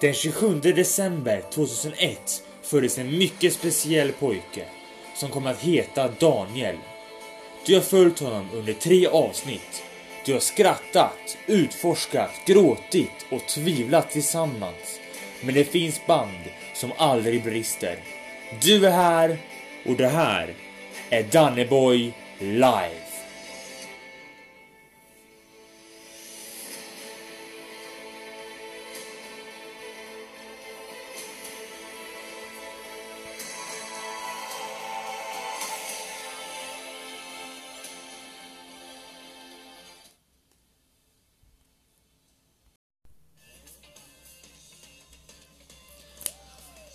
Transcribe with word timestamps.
Den 0.00 0.14
27 0.14 0.60
december 0.60 1.42
2001 1.52 2.42
föddes 2.62 2.98
en 2.98 3.18
mycket 3.18 3.52
speciell 3.52 4.12
pojke 4.12 4.64
som 5.14 5.30
kommer 5.30 5.50
att 5.50 5.60
heta 5.60 6.08
Daniel. 6.08 6.76
Du 7.66 7.74
har 7.74 7.80
följt 7.82 8.18
honom 8.20 8.48
under 8.54 8.72
tre 8.72 9.06
avsnitt. 9.06 9.82
Du 10.26 10.32
har 10.32 10.40
skrattat, 10.40 11.36
utforskat, 11.46 12.30
gråtit 12.46 13.26
och 13.30 13.46
tvivlat 13.46 14.10
tillsammans. 14.10 15.00
Men 15.40 15.54
det 15.54 15.64
finns 15.64 16.06
band 16.06 16.44
som 16.74 16.92
aldrig 16.96 17.44
brister. 17.44 17.98
Du 18.62 18.86
är 18.86 18.90
här 18.90 19.38
och 19.86 19.96
det 19.96 20.08
här 20.08 20.54
är 21.10 21.22
Danneboy 21.22 22.12
live. 22.38 23.09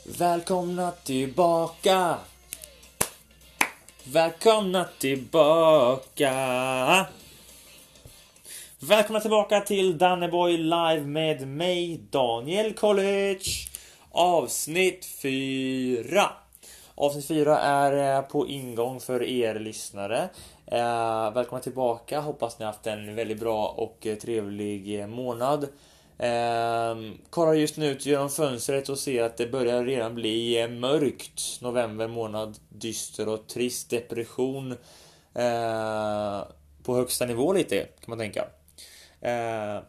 Välkomna 0.07 0.91
tillbaka! 0.91 2.17
Välkomna 4.03 4.85
tillbaka! 4.99 6.33
Välkomna 8.79 9.19
tillbaka 9.19 9.61
till 9.61 9.97
Danneboy 9.97 10.57
live 10.57 11.01
med 11.01 11.47
mig 11.47 11.99
Daniel 12.09 12.73
College. 12.73 13.43
Avsnitt 14.11 15.05
4 15.05 16.29
Avsnitt 16.95 17.25
4 17.25 17.59
är 17.59 18.17
eh, 18.17 18.21
på 18.21 18.47
ingång 18.47 18.99
för 18.99 19.23
er 19.23 19.59
lyssnare. 19.59 20.29
Eh, 20.65 21.33
välkomna 21.33 21.61
tillbaka, 21.61 22.19
hoppas 22.19 22.59
ni 22.59 22.65
haft 22.65 22.87
en 22.87 23.15
väldigt 23.15 23.39
bra 23.39 23.67
och 23.67 24.07
eh, 24.07 24.15
trevlig 24.15 25.09
månad. 25.09 25.67
Eh, 26.17 26.95
kollar 27.29 27.53
just 27.53 27.77
nu 27.77 27.87
ut 27.87 28.05
genom 28.05 28.29
fönstret 28.29 28.89
och 28.89 28.99
ser 28.99 29.23
att 29.23 29.37
det 29.37 29.47
börjar 29.47 29.83
redan 29.83 30.15
bli 30.15 30.61
eh, 30.61 30.69
mörkt. 30.69 31.61
November 31.61 32.07
månad, 32.07 32.57
dyster 32.69 33.29
och 33.29 33.47
trist 33.47 33.89
depression. 33.89 34.71
Eh, 35.33 36.43
på 36.83 36.95
högsta 36.95 37.25
nivå 37.25 37.53
lite, 37.53 37.79
kan 37.79 38.05
man 38.07 38.19
tänka. 38.19 38.45
Eh, 39.21 39.79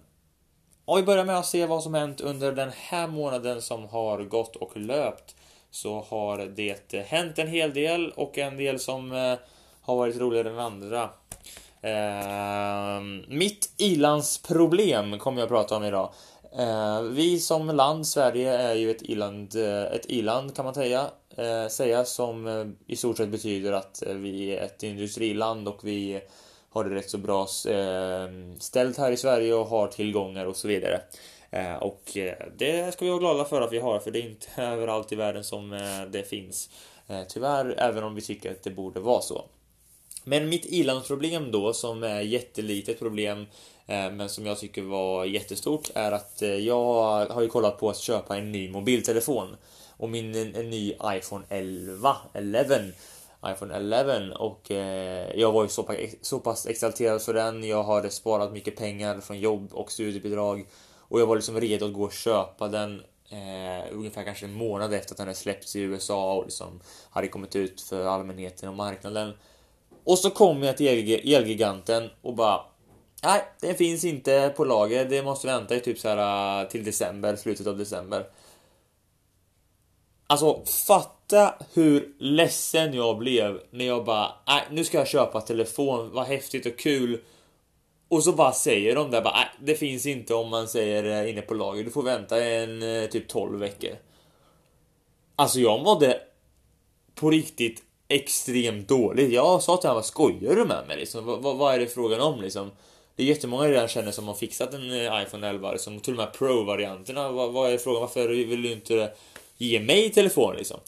och 0.85 0.99
vi 0.99 1.03
börjar 1.03 1.25
med 1.25 1.39
att 1.39 1.47
se 1.47 1.67
vad 1.67 1.83
som 1.83 1.95
hänt 1.95 2.21
under 2.21 2.53
den 2.53 2.71
här 2.77 3.07
månaden 3.07 3.63
som 3.63 3.89
har 3.89 4.23
gått 4.25 4.57
och 4.57 4.77
löpt. 4.77 5.37
Så 5.71 6.01
har 6.01 6.39
det 6.39 7.07
hänt 7.07 7.39
en 7.39 7.49
hel 7.49 7.75
del 7.75 8.11
och 8.11 8.39
en 8.39 8.57
del 8.57 8.79
som 8.79 9.13
eh, 9.13 9.39
har 9.81 9.97
varit 9.97 10.17
roligare 10.17 10.51
än 10.51 10.59
andra. 10.59 11.11
Eh, 11.87 13.01
mitt 13.29 13.71
ilandsproblem 13.77 15.19
kommer 15.19 15.39
jag 15.39 15.47
att 15.47 15.51
prata 15.51 15.77
om 15.77 15.85
idag. 15.85 16.13
Eh, 16.59 17.03
vi 17.03 17.41
som 17.41 17.67
land, 17.67 18.07
Sverige, 18.07 18.59
är 18.59 18.75
ju 18.75 18.91
ett 18.91 19.03
iland, 19.03 19.57
eh, 19.57 19.83
ett 19.83 20.07
iland 20.09 20.57
kan 20.57 20.65
man 20.65 20.75
säga, 20.75 21.11
eh, 21.37 21.69
säga 21.69 22.05
som 22.05 22.47
eh, 22.47 22.67
i 22.87 22.97
stort 22.97 23.17
sett 23.17 23.29
betyder 23.29 23.73
att 23.73 24.03
eh, 24.03 24.15
vi 24.15 24.57
är 24.57 24.63
ett 24.63 24.83
industriland 24.83 25.69
och 25.69 25.81
vi 25.83 26.21
har 26.71 26.85
det 26.85 26.95
rätt 26.95 27.11
så 27.11 27.19
bra 27.19 27.47
ehm, 27.71 28.61
ställt 28.61 28.99
här 28.99 29.13
i 29.13 29.17
Sverige 29.17 29.55
och 29.55 29.67
har 29.67 29.87
tillgångar 29.87 30.47
och 30.47 30.57
så 30.57 30.69
vidare. 30.69 31.01
Och 31.81 32.19
det 32.57 32.95
ska 32.95 33.05
vi 33.05 33.11
vara 33.11 33.21
glada 33.21 33.45
för 33.45 33.61
att 33.61 33.73
vi 33.73 33.79
har, 33.79 33.99
för 33.99 34.11
det 34.11 34.19
är 34.19 34.31
inte 34.31 34.47
överallt 34.63 35.13
i 35.13 35.17
världen 35.17 35.45
som 35.45 35.71
det 36.11 36.23
finns. 36.23 36.71
Tyvärr, 37.29 37.75
även 37.79 38.05
om 38.05 38.15
vi 38.15 38.21
tycker 38.21 38.51
att 38.51 38.63
det 38.63 38.71
borde 38.71 39.01
vara 39.01 39.21
så. 39.21 39.45
Men 40.29 40.49
mitt 40.49 40.67
ilandsproblem 40.67 41.51
då, 41.51 41.73
som 41.73 42.03
är 42.03 42.21
jättelitet 42.21 42.99
problem, 42.99 43.47
eh, 43.87 44.11
men 44.11 44.29
som 44.29 44.47
jag 44.47 44.59
tycker 44.59 44.83
var 44.83 45.25
jättestort, 45.25 45.91
är 45.95 46.13
att 46.13 46.43
eh, 46.43 46.55
jag 46.55 47.27
har 47.27 47.43
ju 47.43 47.49
kollat 47.49 47.79
på 47.79 47.91
att 47.91 47.97
köpa 47.97 48.37
en 48.37 48.53
ny 48.53 48.71
mobiltelefon. 48.71 49.57
Och 49.97 50.09
min 50.09 50.55
en 50.57 50.71
ny 50.71 50.95
iPhone 51.05 51.45
11, 51.49 52.17
11 52.33 52.75
iPhone 53.47 53.75
11 53.75 54.37
och 54.39 54.71
eh, 54.71 55.41
jag 55.41 55.53
var 55.53 55.63
ju 55.63 55.69
så 55.69 55.83
pass, 55.83 55.97
så 56.23 56.39
pass 56.39 56.67
exalterad 56.67 57.23
för 57.23 57.35
den. 57.35 57.65
Jag 57.65 57.85
hade 57.85 58.11
sparat 58.11 58.53
mycket 58.53 58.77
pengar 58.77 59.21
från 59.21 59.41
jobb 59.41 59.69
och 59.73 59.93
studiebidrag 59.93 60.67
och 60.99 61.21
jag 61.21 61.27
var 61.27 61.37
liksom 61.37 61.61
redo 61.61 61.87
att 61.87 61.93
gå 61.93 62.03
och 62.03 62.13
köpa 62.13 62.69
den 62.69 63.03
eh, 63.31 63.93
ungefär 63.93 64.25
kanske 64.25 64.47
en 64.47 64.55
månad 64.55 64.95
efter 64.95 65.15
att 65.15 65.17
den 65.17 65.27
hade 65.27 65.39
släppts 65.39 65.77
i 65.77 65.81
USA 65.81 66.35
och 66.35 66.45
liksom 66.45 66.81
hade 67.11 67.29
kommit 67.29 67.57
ut 67.57 67.81
för 67.81 68.05
allmänheten 68.05 68.69
och 68.69 68.77
marknaden. 68.77 69.33
Och 70.07 70.19
så 70.19 70.31
kommer 70.31 70.67
jag 70.67 70.77
till 70.77 70.87
Elgiganten 71.35 72.11
och 72.23 72.35
bara 72.35 72.61
Nej, 73.23 73.43
det 73.61 73.75
finns 73.75 74.05
inte 74.05 74.53
på 74.57 74.65
lager. 74.65 75.05
Det 75.05 75.23
måste 75.23 75.47
vänta 75.47 75.77
i 75.77 75.81
typ 75.81 75.99
så 75.99 76.09
här 76.09 76.63
äh, 76.63 76.69
till 76.69 76.85
december, 76.85 77.37
slutet 77.37 77.67
av 77.67 77.79
december. 77.79 78.27
Alltså, 80.27 80.65
fatta 80.87 81.55
hur 81.75 82.15
ledsen 82.19 82.95
jag 82.95 83.19
blev 83.19 83.61
när 83.71 83.85
jag 83.85 84.05
bara, 84.05 84.33
nej, 84.47 84.63
nu 84.71 84.85
ska 84.85 84.99
jag 84.99 85.09
köpa 85.09 85.41
telefon, 85.41 86.11
vad 86.13 86.27
häftigt 86.27 86.67
och 86.67 86.79
kul. 86.79 87.21
Och 88.09 88.25
så 88.25 88.33
bara 88.33 88.53
säger 88.53 88.95
de 88.95 89.11
där 89.11 89.23
bara, 89.23 89.35
nej, 89.35 89.49
det 89.61 89.75
finns 89.75 90.07
inte 90.07 90.35
om 90.35 90.49
man 90.51 90.69
säger 90.69 91.25
äh, 91.25 91.31
inne 91.31 91.43
på 91.43 91.55
lager, 91.55 91.85
du 91.85 91.91
får 91.91 92.03
vänta 92.03 92.45
en 92.45 92.83
äh, 92.83 93.09
typ 93.09 93.29
12 93.29 93.59
veckor. 93.59 93.93
Alltså 95.37 95.61
jag 95.61 95.83
mådde 95.83 96.21
på 97.15 97.31
riktigt 97.31 97.83
extremt 98.09 98.89
dåligt. 98.89 99.33
Jag 99.33 99.63
sa 99.63 99.77
till 99.77 99.89
honom, 99.89 99.97
vad 99.97 100.07
skojar 100.07 100.57
du 100.57 100.65
med 100.65 100.87
mig 100.89 100.97
liksom? 100.97 101.25
Vad, 101.25 101.57
vad 101.57 101.75
är 101.75 101.79
det 101.79 101.87
frågan 101.87 102.21
om 102.21 102.41
liksom? 102.41 102.71
Det 103.17 103.23
är 103.23 103.27
jättemånga 103.27 103.69
redan 103.69 103.89
känner 103.89 104.13
som 104.13 104.29
har 104.29 104.35
fixat 104.35 104.75
en 104.75 104.91
eh, 104.91 105.23
iPhone 105.23 105.49
11, 105.49 105.73
liksom, 105.73 106.01
till 106.01 106.13
och 106.13 106.19
med 106.19 106.33
Pro-varianterna. 106.33 107.33
Vad, 107.33 107.53
vad 107.53 107.73
är 107.73 107.79
frågan? 107.79 108.01
Varför 108.01 108.29
vill 108.29 108.63
du 108.63 108.73
inte 108.73 109.13
ge 109.57 109.81
mig 109.81 110.11
telefon 110.11 110.57
liksom? 110.57 110.81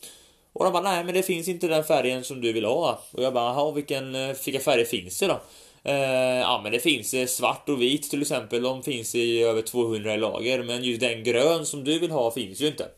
Och 0.52 0.64
de 0.64 0.72
bara, 0.72 0.82
nej 0.82 1.04
men 1.04 1.14
det 1.14 1.22
finns 1.22 1.48
inte 1.48 1.68
den 1.68 1.84
färgen 1.84 2.24
som 2.24 2.40
du 2.40 2.52
vill 2.52 2.64
ha. 2.64 3.02
Och 3.12 3.22
jag 3.22 3.34
bara, 3.34 3.44
jaha, 3.44 3.72
vilken, 3.72 4.14
eh, 4.14 4.36
vilka 4.44 4.60
färger 4.60 4.84
finns 4.84 5.18
det 5.18 5.26
då? 5.26 5.40
Eh, 5.84 6.38
ja 6.38 6.60
men 6.62 6.72
det 6.72 6.80
finns 6.80 7.14
eh, 7.14 7.26
svart 7.26 7.68
och 7.68 7.82
vit 7.82 8.10
till 8.10 8.22
exempel, 8.22 8.62
de 8.62 8.82
finns 8.82 9.14
i 9.14 9.42
över 9.42 9.62
200 9.62 10.14
i 10.14 10.18
lager. 10.18 10.62
Men 10.62 10.84
just 10.84 11.00
den 11.00 11.24
grön 11.24 11.66
som 11.66 11.84
du 11.84 11.98
vill 11.98 12.10
ha 12.10 12.30
finns 12.30 12.60
ju 12.60 12.66
inte. 12.66 12.88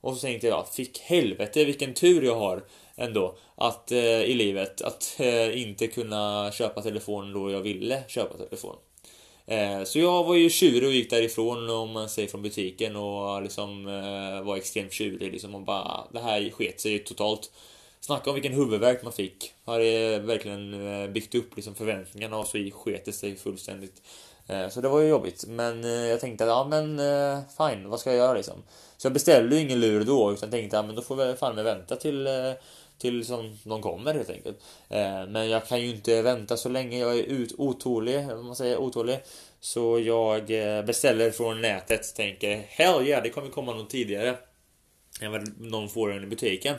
Och 0.00 0.14
så 0.14 0.20
tänkte 0.20 0.46
jag, 0.46 0.68
fick 0.68 0.98
helvete 0.98 1.64
vilken 1.64 1.94
tur 1.94 2.22
jag 2.22 2.36
har 2.36 2.64
ändå 2.98 3.36
att 3.56 3.92
eh, 3.92 4.22
i 4.22 4.34
livet 4.34 4.82
att 4.82 5.16
eh, 5.18 5.62
inte 5.62 5.86
kunna 5.86 6.50
köpa 6.52 6.82
telefon 6.82 7.32
då 7.32 7.50
jag 7.50 7.60
ville 7.60 8.02
köpa 8.08 8.36
telefon. 8.36 8.76
Eh, 9.48 9.84
så 9.84 9.98
jag 9.98 10.24
var 10.24 10.34
ju 10.34 10.50
tjurig 10.50 10.88
och 10.88 10.94
gick 10.94 11.10
därifrån 11.10 11.70
om 11.70 11.90
man 11.90 12.08
säger 12.08 12.28
från 12.28 12.42
butiken 12.42 12.96
och 12.96 13.42
liksom 13.42 13.86
eh, 13.86 14.46
var 14.46 14.56
extremt 14.56 14.92
tjurig 14.92 15.32
liksom 15.32 15.54
och 15.54 15.60
bara 15.60 16.04
det 16.12 16.20
här 16.20 16.50
sket 16.50 16.80
sig 16.80 16.98
totalt. 16.98 17.50
Snacka 18.00 18.30
om 18.30 18.34
vilken 18.34 18.52
huvudvärk 18.52 19.02
man 19.02 19.12
fick. 19.12 19.52
Har 19.64 19.78
det 19.78 20.18
verkligen 20.18 20.86
eh, 20.86 21.08
byggt 21.08 21.34
upp 21.34 21.56
liksom 21.56 21.74
förväntningarna 21.74 22.38
och 22.38 22.46
så 22.46 22.70
sket 22.72 23.04
det 23.04 23.12
sig 23.12 23.36
fullständigt. 23.36 24.02
Eh, 24.46 24.68
så 24.68 24.80
det 24.80 24.88
var 24.88 25.00
ju 25.00 25.08
jobbigt, 25.08 25.44
men 25.46 25.84
jag 25.84 26.20
tänkte 26.20 26.44
att 26.44 26.50
ja 26.50 26.66
men 26.70 27.00
fine, 27.56 27.88
vad 27.88 28.00
ska 28.00 28.10
jag 28.10 28.18
göra 28.18 28.34
liksom? 28.34 28.62
Så 28.96 29.06
jag 29.06 29.12
beställde 29.12 29.56
ju 29.56 29.62
ingen 29.62 29.80
lur 29.80 30.04
då, 30.04 30.32
utan 30.32 30.50
tänkte 30.50 30.76
ja 30.76 30.82
men 30.82 30.94
då 30.94 31.02
får 31.02 31.24
jag 31.24 31.38
fan 31.38 31.54
med 31.54 31.64
vänta 31.64 31.96
till 31.96 32.28
till 32.98 33.26
som 33.26 33.58
de 33.64 33.82
kommer 33.82 34.14
helt 34.14 34.30
enkelt. 34.30 34.58
Eh, 34.88 35.26
men 35.26 35.48
jag 35.48 35.66
kan 35.66 35.80
ju 35.80 35.90
inte 35.90 36.22
vänta 36.22 36.56
så 36.56 36.68
länge. 36.68 36.98
Jag 36.98 37.18
är 37.18 37.22
ut 37.22 37.54
otålig, 37.58 38.30
om 38.30 38.46
man 38.46 38.56
säger 38.56 38.76
otålig. 38.76 39.18
Så 39.60 39.98
jag 39.98 40.50
eh, 40.50 40.84
beställer 40.84 41.30
från 41.30 41.60
nätet. 41.60 42.14
Tänker 42.14 42.56
hell 42.68 43.06
yeah, 43.06 43.22
det 43.22 43.30
kommer 43.30 43.48
komma 43.48 43.74
någon 43.74 43.88
tidigare 43.88 44.36
än 45.20 45.32
vad 45.32 45.60
någon 45.60 45.88
får 45.88 46.08
den 46.08 46.24
i 46.24 46.26
butiken. 46.26 46.76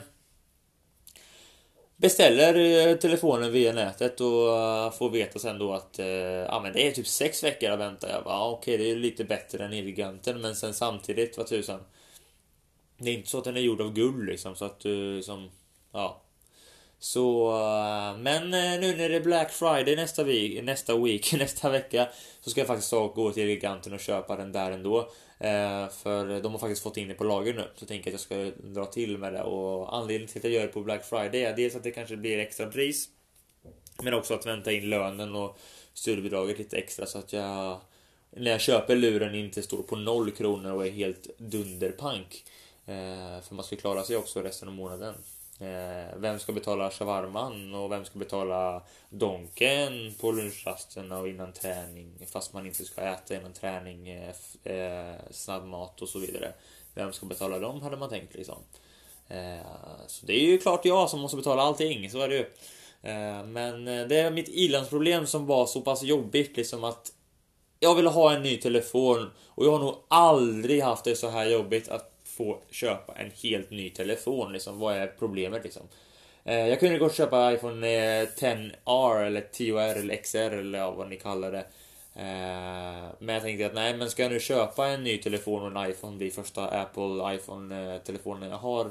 Beställer 1.96 2.88
eh, 2.88 2.96
telefonen 2.96 3.52
via 3.52 3.72
nätet 3.72 4.20
och 4.20 4.94
får 4.94 5.10
veta 5.10 5.38
sen 5.38 5.58
då 5.58 5.72
att 5.72 5.98
ja, 6.46 6.60
men 6.62 6.72
det 6.72 6.86
är 6.86 6.92
typ 6.92 7.06
sex 7.06 7.44
veckor 7.44 7.70
att 7.70 7.78
vänta. 7.78 8.10
Jag 8.10 8.24
bara, 8.24 8.34
ah, 8.34 8.50
okej, 8.50 8.78
det 8.78 8.90
är 8.90 8.96
lite 8.96 9.24
bättre 9.24 9.64
än 9.64 9.72
Elgiganten, 9.72 10.40
men 10.40 10.56
sen 10.56 10.74
samtidigt, 10.74 11.38
vad 11.38 11.46
tusan. 11.46 11.80
Det 12.98 13.10
är 13.10 13.14
inte 13.14 13.28
så 13.28 13.38
att 13.38 13.44
den 13.44 13.56
är 13.56 13.60
gjord 13.60 13.80
av 13.80 13.92
guld 13.92 14.26
liksom, 14.26 14.56
så 14.56 14.64
att 14.64 14.80
du 14.80 15.16
liksom 15.16 15.50
Ja. 15.92 16.22
Så, 17.00 17.50
eh, 17.50 18.18
men 18.18 18.54
eh, 18.54 18.80
nu 18.80 18.96
när 18.96 19.08
det 19.08 19.16
är 19.16 19.20
Black 19.20 19.52
Friday 19.52 19.96
nästa 19.96 20.24
week, 20.24 20.64
nästa 20.64 20.96
week, 20.96 21.32
nästa 21.38 21.70
vecka 21.70 22.08
så 22.40 22.50
ska 22.50 22.60
jag 22.60 22.66
faktiskt 22.68 22.90
gå 22.90 23.32
till 23.32 23.48
Giganten 23.48 23.92
och 23.92 24.00
köpa 24.00 24.36
den 24.36 24.52
där 24.52 24.70
ändå. 24.70 24.98
Eh, 25.38 25.88
för 25.88 26.40
de 26.42 26.52
har 26.52 26.58
faktiskt 26.58 26.82
fått 26.82 26.96
in 26.96 27.08
det 27.08 27.14
på 27.14 27.24
lager 27.24 27.54
nu, 27.54 27.62
så 27.62 27.82
jag 27.82 27.88
tänker 27.88 28.10
att 28.10 28.12
jag 28.12 28.20
ska 28.20 28.50
dra 28.68 28.86
till 28.86 29.18
med 29.18 29.32
det. 29.32 29.42
Och 29.42 29.96
anledningen 29.96 30.28
till 30.28 30.38
att 30.38 30.44
jag 30.44 30.52
gör 30.52 30.62
det 30.62 30.72
på 30.72 30.82
Black 30.82 31.04
Friday 31.04 31.44
är 31.44 31.56
dels 31.56 31.76
att 31.76 31.82
det 31.82 31.90
kanske 31.90 32.16
blir 32.16 32.38
extra 32.38 32.66
pris, 32.66 33.08
men 34.02 34.14
också 34.14 34.34
att 34.34 34.46
vänta 34.46 34.72
in 34.72 34.90
lönen 34.90 35.34
och 35.34 35.58
studiebidraget 35.94 36.58
lite 36.58 36.76
extra 36.76 37.06
så 37.06 37.18
att 37.18 37.32
jag 37.32 37.80
när 38.30 38.50
jag 38.50 38.60
köper 38.60 38.96
luren 38.96 39.34
inte 39.34 39.62
står 39.62 39.82
på 39.82 39.96
noll 39.96 40.30
kronor 40.30 40.72
och 40.72 40.86
är 40.86 40.90
helt 40.90 41.38
dunderpank. 41.38 42.44
För 43.42 43.54
man 43.54 43.64
ska 43.64 43.76
klara 43.76 44.02
sig 44.02 44.16
också 44.16 44.42
resten 44.42 44.68
av 44.68 44.74
månaden. 44.74 45.14
Eh, 45.60 46.16
vem 46.16 46.38
ska 46.38 46.52
betala 46.52 46.90
shawarman 46.90 47.74
och 47.74 47.92
vem 47.92 48.04
ska 48.04 48.18
betala 48.18 48.82
donken 49.10 50.14
på 50.20 50.32
lunchrasterna 50.32 51.18
och 51.18 51.28
innan 51.28 51.52
träning 51.52 52.26
fast 52.26 52.52
man 52.52 52.66
inte 52.66 52.84
ska 52.84 53.00
äta 53.00 53.34
innan 53.34 53.52
träning, 53.52 54.08
eh, 54.08 54.34
eh 54.64 55.14
snabbmat 55.30 56.02
och 56.02 56.08
så 56.08 56.18
vidare. 56.18 56.52
Vem 56.94 57.12
ska 57.12 57.26
betala 57.26 57.58
dem 57.58 57.82
hade 57.82 57.96
man 57.96 58.08
tänkt 58.08 58.34
liksom. 58.34 58.58
Eh, 59.28 60.06
så 60.06 60.26
det 60.26 60.32
är 60.32 60.46
ju 60.46 60.58
klart 60.58 60.84
jag 60.84 61.10
som 61.10 61.20
måste 61.20 61.36
betala 61.36 61.62
allting, 61.62 62.10
så 62.10 62.20
är 62.20 62.28
det 62.28 62.36
ju. 62.36 62.46
Eh, 63.02 63.44
men 63.44 63.88
eh, 63.88 64.06
det 64.06 64.16
är 64.16 64.30
mitt 64.30 64.48
ilandsproblem 64.48 65.26
som 65.26 65.46
var 65.46 65.66
så 65.66 65.80
pass 65.80 66.02
jobbigt 66.02 66.56
liksom 66.56 66.84
att 66.84 67.12
jag 67.80 67.94
ville 67.94 68.08
ha 68.08 68.34
en 68.34 68.42
ny 68.42 68.56
telefon 68.56 69.30
och 69.46 69.66
jag 69.66 69.70
har 69.70 69.78
nog 69.78 69.96
aldrig 70.08 70.82
haft 70.82 71.04
det 71.04 71.16
så 71.16 71.28
här 71.28 71.46
jobbigt 71.46 71.88
att 71.88 72.09
få 72.40 72.58
köpa 72.70 73.12
en 73.12 73.30
helt 73.42 73.70
ny 73.70 73.90
telefon 73.90 74.52
liksom. 74.52 74.78
Vad 74.78 74.96
är 74.96 75.06
problemet 75.06 75.64
liksom? 75.64 75.82
Eh, 76.44 76.68
jag 76.68 76.80
kunde 76.80 76.98
gott 76.98 77.14
köpa 77.14 77.52
iPhone 77.52 78.20
eh, 78.20 78.26
10R 78.26 79.24
eller 79.26 79.40
10R 79.40 79.98
eller 79.98 80.16
XR 80.16 80.38
eller 80.38 80.90
vad 80.90 81.08
ni 81.08 81.16
kallar 81.16 81.52
det. 81.52 81.64
Eh, 82.14 83.08
men 83.18 83.34
jag 83.34 83.42
tänkte 83.42 83.66
att 83.66 83.74
nej, 83.74 83.96
men 83.96 84.10
ska 84.10 84.22
jag 84.22 84.32
nu 84.32 84.40
köpa 84.40 84.88
en 84.88 85.04
ny 85.04 85.18
telefon 85.18 85.62
och 85.62 85.82
en 85.82 85.90
iPhone, 85.90 86.18
det 86.18 86.30
första 86.30 86.68
Apple 86.68 87.34
iPhone-telefonen 87.34 88.50
jag 88.50 88.58
har 88.58 88.90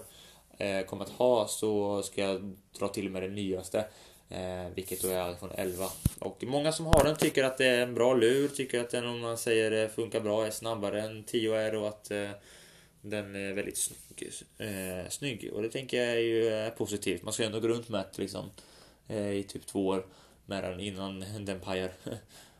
kommer 0.86 1.04
att 1.04 1.10
ha 1.10 1.48
så 1.48 2.04
ska 2.04 2.22
jag 2.22 2.56
dra 2.80 2.88
till 2.88 3.10
med 3.10 3.24
det 3.24 3.30
nyaste. 3.30 3.86
Vilket 4.76 5.02
då 5.02 5.08
är 5.08 5.32
iPhone 5.32 5.54
11. 5.58 5.86
Och 6.20 6.44
många 6.44 6.72
som 6.72 6.86
har 6.86 7.04
den 7.04 7.16
tycker 7.16 7.44
att 7.44 7.58
det 7.58 7.66
är 7.66 7.82
en 7.82 7.94
bra 7.94 8.14
lur, 8.14 8.48
tycker 8.48 8.80
att 8.80 8.90
den 8.90 9.08
om 9.08 9.20
man 9.20 9.38
säger 9.38 9.88
funkar 9.88 10.20
bra 10.20 10.46
är 10.46 10.52
snabbare 10.52 11.02
än 11.02 11.26
10R 11.26 11.74
och 11.74 11.88
att 11.88 12.12
den 13.02 13.36
är 13.36 13.54
väldigt 13.54 13.78
snygg, 13.78 14.32
eh, 14.58 15.10
snygg. 15.10 15.54
Och 15.54 15.62
det 15.62 15.70
tänker 15.70 15.98
jag 15.98 16.16
är 16.16 16.20
ju 16.20 16.48
är 16.48 16.70
positivt. 16.70 17.24
Man 17.24 17.34
ska 17.34 17.44
ju 17.44 17.48
ändå 17.48 17.60
gå 17.60 17.68
runt 17.68 17.90
med 17.90 18.06
det 18.16 18.22
liksom 18.22 18.52
eh, 19.08 19.32
i 19.32 19.44
typ 19.44 19.66
två 19.66 19.88
år 19.88 20.06
med 20.46 20.64
den 20.64 20.80
innan 20.80 21.26
den 21.46 21.60
pajar. 21.60 21.92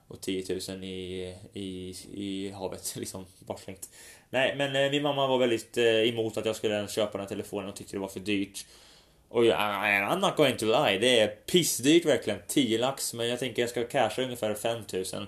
och 0.10 0.22
10 0.22 0.60
000 0.70 0.84
i, 0.84 1.36
i, 1.54 1.96
i 2.14 2.52
havet 2.52 2.96
liksom 3.00 3.26
bortslängt. 3.40 3.90
Nej, 4.30 4.56
men 4.56 4.76
eh, 4.76 4.92
min 4.92 5.04
mamma 5.04 5.28
var 5.28 5.38
väldigt 5.38 5.78
eh, 5.78 5.86
emot 5.86 6.38
att 6.38 6.46
jag 6.46 6.56
skulle 6.56 6.88
köpa 6.88 7.12
den 7.12 7.22
här 7.22 7.28
telefonen 7.28 7.70
och 7.70 7.76
tyckte 7.76 7.96
det 7.96 8.00
var 8.00 8.08
för 8.08 8.20
dyrt. 8.20 8.66
Och 9.30 9.46
jag, 9.46 9.60
I'm 9.60 10.20
not 10.20 10.36
going 10.36 10.58
to 10.58 10.66
lie, 10.66 10.98
det 11.00 11.20
är 11.20 11.28
pissdyrt 11.28 12.06
verkligen. 12.06 12.40
10 12.48 12.78
lax, 12.78 13.14
men 13.14 13.28
jag 13.28 13.40
tänker 13.40 13.62
jag 13.62 13.70
ska 13.70 13.84
casha 13.84 14.22
ungefär 14.22 14.54
5 14.54 14.84
000. 14.94 15.28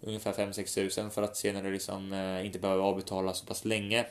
ungefär 0.00 0.32
5-6 0.32 0.74
tusen 0.74 1.10
för 1.10 1.22
att 1.22 1.36
senare 1.36 1.70
liksom 1.70 2.12
eh, 2.12 2.46
inte 2.46 2.58
behöva 2.58 2.82
avbetala 2.82 3.34
så 3.34 3.46
pass 3.46 3.64
länge 3.64 4.06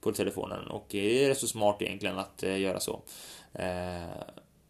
på 0.00 0.12
telefonen 0.12 0.66
och 0.66 0.86
det 0.90 1.24
är 1.24 1.28
rätt 1.28 1.38
så 1.38 1.46
smart 1.46 1.82
egentligen 1.82 2.18
att 2.18 2.42
eh, 2.42 2.60
göra 2.60 2.80
så. 2.80 3.00
Eh, 3.52 4.22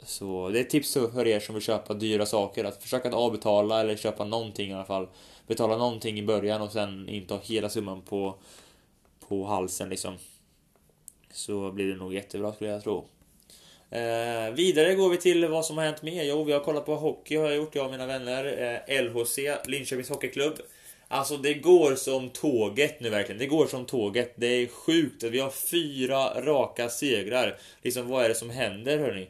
så 0.02 0.48
det 0.48 0.58
är 0.58 0.62
ett 0.62 0.70
tips 0.70 0.94
för 0.94 1.26
er 1.26 1.40
som 1.40 1.54
vill 1.54 1.64
köpa 1.64 1.94
dyra 1.94 2.26
saker 2.26 2.64
att 2.64 2.82
försöka 2.82 3.08
att 3.08 3.14
avbetala 3.14 3.80
eller 3.80 3.96
köpa 3.96 4.24
någonting 4.24 4.70
i 4.70 4.74
alla 4.74 4.84
fall. 4.84 5.08
Betala 5.46 5.76
någonting 5.76 6.18
i 6.18 6.22
början 6.22 6.62
och 6.62 6.72
sen 6.72 7.08
inte 7.08 7.34
ha 7.34 7.40
hela 7.40 7.68
summan 7.68 8.02
på 8.02 8.34
på 9.28 9.44
halsen 9.44 9.88
liksom. 9.88 10.14
Så 11.32 11.72
blir 11.72 11.88
det 11.88 11.96
nog 11.96 12.14
jättebra 12.14 12.52
skulle 12.52 12.70
jag 12.70 12.82
tro. 12.82 13.06
Eh, 13.90 14.54
vidare 14.54 14.94
går 14.94 15.08
vi 15.10 15.16
till 15.16 15.48
vad 15.48 15.66
som 15.66 15.78
har 15.78 15.84
hänt 15.84 16.02
mer. 16.02 16.24
Jo, 16.24 16.44
vi 16.44 16.52
har 16.52 16.60
kollat 16.60 16.86
på 16.86 16.96
hockey 16.96 17.36
har 17.36 17.44
jag 17.44 17.56
gjort, 17.56 17.74
jag 17.74 17.84
och 17.84 17.90
mina 17.90 18.06
vänner. 18.06 18.44
Eh, 18.88 19.02
LHC, 19.02 19.38
Linköpings 19.66 20.08
Hockeyklubb. 20.08 20.54
Alltså 21.08 21.36
det 21.36 21.54
går 21.54 21.94
som 21.94 22.30
tåget 22.30 23.00
nu 23.00 23.10
verkligen. 23.10 23.38
Det 23.38 23.46
går 23.46 23.66
som 23.66 23.84
tåget. 23.84 24.32
Det 24.36 24.46
är 24.46 24.66
sjukt. 24.66 25.22
Vi 25.22 25.38
har 25.38 25.50
fyra 25.50 26.42
raka 26.42 26.88
segrar. 26.88 27.58
Liksom 27.82 28.08
vad 28.08 28.24
är 28.24 28.28
det 28.28 28.34
som 28.34 28.50
händer 28.50 28.98
hörni? 28.98 29.28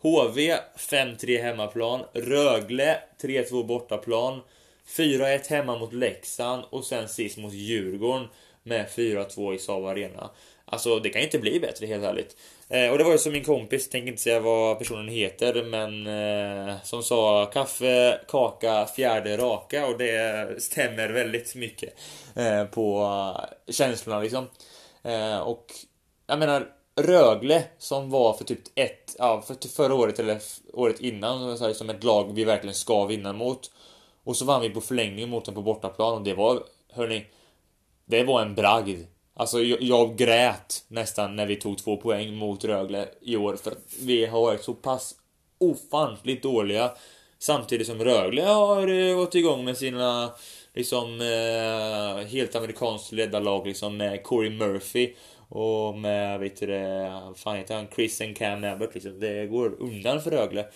HV 0.00 0.56
5-3 0.76 1.42
hemmaplan. 1.42 2.00
Rögle 2.12 3.00
3-2 3.20 3.66
bortaplan. 3.66 4.40
4-1 4.88 5.50
hemma 5.50 5.78
mot 5.78 5.92
Leksand 5.92 6.64
och 6.70 6.84
sen 6.84 7.08
sist 7.08 7.38
mot 7.38 7.52
Djurgården 7.52 8.28
med 8.62 8.86
4-2 8.88 9.54
i 9.54 9.58
Saab 9.58 9.84
Arena. 9.84 10.30
Alltså 10.64 10.98
det 10.98 11.10
kan 11.10 11.22
inte 11.22 11.38
bli 11.38 11.60
bättre 11.60 11.86
helt 11.86 12.04
ärligt. 12.04 12.36
Eh, 12.70 12.90
och 12.90 12.98
det 12.98 13.04
var 13.04 13.12
ju 13.12 13.18
som 13.18 13.32
min 13.32 13.44
kompis, 13.44 13.88
tänker 13.88 14.08
inte 14.08 14.22
säga 14.22 14.40
vad 14.40 14.78
personen 14.78 15.08
heter, 15.08 15.64
men 15.64 16.06
eh, 16.06 16.76
som 16.82 17.02
sa 17.02 17.46
kaffe, 17.46 18.20
kaka, 18.28 18.86
fjärde 18.86 19.36
raka 19.36 19.86
och 19.86 19.98
det 19.98 20.62
stämmer 20.62 21.08
väldigt 21.08 21.54
mycket 21.54 21.94
eh, 22.34 22.64
på 22.64 23.10
känslorna 23.68 24.20
liksom. 24.20 24.46
Eh, 25.02 25.38
och 25.38 25.66
jag 26.26 26.38
menar 26.38 26.66
Rögle 27.00 27.64
som 27.78 28.10
var 28.10 28.32
för 28.32 28.44
typ 28.44 28.60
ett, 28.74 29.16
ja 29.18 29.42
för 29.42 29.54
typ 29.54 29.72
förra 29.72 29.94
året 29.94 30.18
eller 30.18 30.38
året 30.72 31.00
innan 31.00 31.58
så 31.58 31.74
som 31.74 31.90
ett 31.90 32.04
lag 32.04 32.32
vi 32.34 32.44
verkligen 32.44 32.74
ska 32.74 33.04
vinna 33.04 33.32
mot. 33.32 33.70
Och 34.24 34.36
så 34.36 34.44
vann 34.44 34.60
vi 34.60 34.70
på 34.70 34.80
förlängning 34.80 35.28
mot 35.28 35.44
dem 35.44 35.54
på 35.54 35.62
bortaplan 35.62 36.14
och 36.14 36.22
det 36.22 36.34
var, 36.34 36.62
hörni, 36.92 37.26
det 38.04 38.24
var 38.24 38.42
en 38.42 38.54
bragd. 38.54 38.98
Alltså 39.38 39.62
jag, 39.62 39.82
jag, 39.82 40.16
grät 40.16 40.84
nästan 40.88 41.36
när 41.36 41.46
vi 41.46 41.56
tog 41.56 41.78
två 41.78 41.96
poäng 41.96 42.34
mot 42.34 42.64
Rögle 42.64 43.08
i 43.20 43.36
år 43.36 43.56
för 43.56 43.70
att 43.70 43.78
vi 44.02 44.26
har 44.26 44.40
varit 44.40 44.62
så 44.62 44.74
pass 44.74 45.14
ofantligt 45.58 46.42
dåliga. 46.42 46.90
Samtidigt 47.38 47.86
som 47.86 48.04
Rögle 48.04 48.42
har 48.42 48.88
eh, 48.88 49.16
gått 49.16 49.34
igång 49.34 49.64
med 49.64 49.76
sina 49.76 50.30
liksom 50.74 51.20
eh, 51.20 52.26
helt 52.26 52.56
amerikanskt 52.56 53.12
ledda 53.12 53.40
lag 53.40 53.66
liksom 53.66 53.96
med 53.96 54.22
Corey 54.22 54.50
Murphy 54.50 55.14
och 55.48 55.98
med, 55.98 56.40
vet 56.40 56.60
du 56.60 56.66
det, 56.66 57.12
fan 57.36 57.56
heter 57.56 57.74
han, 57.74 57.86
Chris 57.94 58.20
and 58.20 58.36
Cam 58.36 58.64
Abbott 58.64 58.94
liksom. 58.94 59.20
Det 59.20 59.46
går 59.46 59.76
undan 59.78 60.22
för 60.22 60.30
Rögle. 60.30 60.66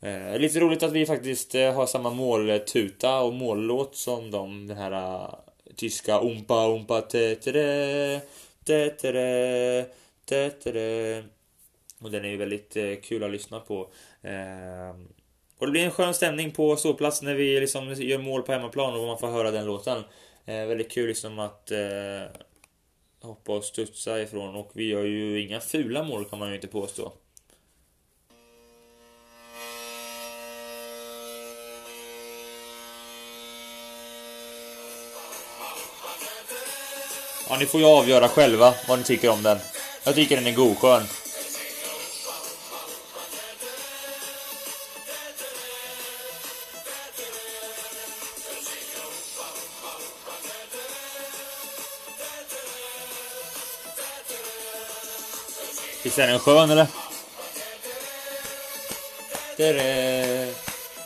Eh, 0.00 0.38
lite 0.38 0.60
roligt 0.60 0.82
att 0.82 0.92
vi 0.92 1.06
faktiskt 1.06 1.54
eh, 1.54 1.74
har 1.74 1.86
samma 1.86 2.10
måltuta 2.10 3.20
och 3.20 3.34
mållåt 3.34 3.96
som 3.96 4.30
de, 4.30 4.66
den 4.66 4.76
här 4.76 5.28
tyska 5.76 6.20
umpa 6.20 6.66
umpa 6.66 7.00
tetere 7.00 8.20
tetere 8.64 9.86
tetere 10.24 11.24
och 12.00 12.10
den 12.10 12.24
är 12.24 12.28
ju 12.28 12.36
väldigt 12.36 12.76
eh, 12.76 12.94
kul 13.02 13.24
att 13.24 13.30
lyssna 13.30 13.60
på. 13.60 13.90
Eh, 14.22 14.90
och 15.58 15.66
det 15.66 15.72
blir 15.72 15.84
en 15.84 15.90
skön 15.90 16.14
stämning 16.14 16.50
på 16.50 16.76
ståplats 16.76 17.22
när 17.22 17.34
vi 17.34 17.60
liksom 17.60 17.94
gör 17.94 18.18
mål 18.18 18.42
på 18.42 18.52
hemmaplan 18.52 18.94
och 18.94 19.06
man 19.06 19.18
får 19.18 19.26
höra 19.26 19.50
den 19.50 19.66
låten. 19.66 20.02
Eh, 20.44 20.66
väldigt 20.66 20.92
kul 20.92 21.08
liksom 21.08 21.38
att 21.38 21.70
eh, 21.70 22.22
hoppa 23.20 23.52
och 23.52 23.64
studsa 23.64 24.22
ifrån 24.22 24.54
och 24.54 24.70
vi 24.74 24.88
gör 24.88 25.04
ju 25.04 25.40
inga 25.40 25.60
fula 25.60 26.02
mål 26.02 26.24
kan 26.24 26.38
man 26.38 26.48
ju 26.48 26.54
inte 26.54 26.66
påstå. 26.66 27.12
Ja, 37.48 37.56
ni 37.58 37.66
får 37.66 37.80
ju 37.80 37.86
avgöra 37.86 38.28
själva 38.28 38.74
vad 38.88 38.98
ni 38.98 39.04
tycker 39.04 39.28
om 39.28 39.42
den. 39.42 39.58
Jag 40.04 40.14
tycker 40.14 40.36
den 40.36 40.46
är 40.46 40.52
godskön. 40.52 41.02
Visst 56.02 56.18
är 56.18 56.26
den 56.26 56.38
skön 56.38 56.70
eller? 56.70 56.86
Tere, 59.56 60.48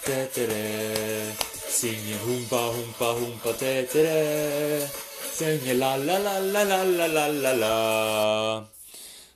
tere, 0.05 1.33
Singer 1.69 2.19
humpa, 2.19 2.57
humpa, 2.57 3.13
humpa, 3.13 3.53
tere. 3.53 5.08
Sjunger 5.39 5.75
la 5.75 5.97
la 5.97 6.19
la 6.19 6.39
la 6.41 6.65
la 6.65 6.85
la 6.85 7.07
la 7.07 7.29
la 7.29 7.53
la 7.53 8.65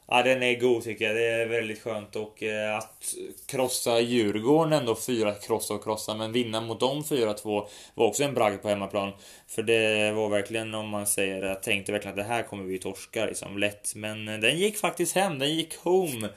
Ja, 0.07 0.23
den 0.23 0.43
är 0.43 0.61
god 0.61 0.83
tycker 0.83 1.05
jag. 1.05 1.17
Det 1.17 1.27
är 1.27 1.47
väldigt 1.47 1.83
skönt 1.83 2.17
och 2.17 2.43
eh, 2.43 2.79
att 2.79 3.15
krossa 3.47 4.01
Djurgården 4.01 4.73
ändå, 4.73 4.95
fyra 4.95 5.35
krossa 5.35 5.75
och 5.75 5.85
krossa, 5.85 6.15
men 6.15 6.33
vinna 6.33 6.61
mot 6.61 6.81
dem 6.81 7.03
4-2 7.03 7.67
var 7.95 8.07
också 8.07 8.25
en 8.25 8.35
bragd 8.35 8.63
på 8.63 8.69
hemmaplan. 8.69 9.13
För 9.47 9.63
det 9.63 10.13
var 10.13 10.29
verkligen, 10.29 10.75
om 10.75 10.89
man 10.89 11.07
säger, 11.07 11.43
jag 11.43 11.63
tänkte 11.63 11.93
verkligen 11.93 12.19
att 12.19 12.27
det 12.27 12.35
här 12.35 12.43
kommer 12.43 12.65
vi 12.65 12.79
torska 12.79 13.27
liksom 13.27 13.59
lätt. 13.59 13.95
Men 13.95 14.29
eh, 14.29 14.39
den 14.39 14.59
gick 14.59 14.77
faktiskt 14.79 15.15
hem, 15.15 15.39
den 15.39 15.55
gick 15.55 15.77
home. 15.77 16.29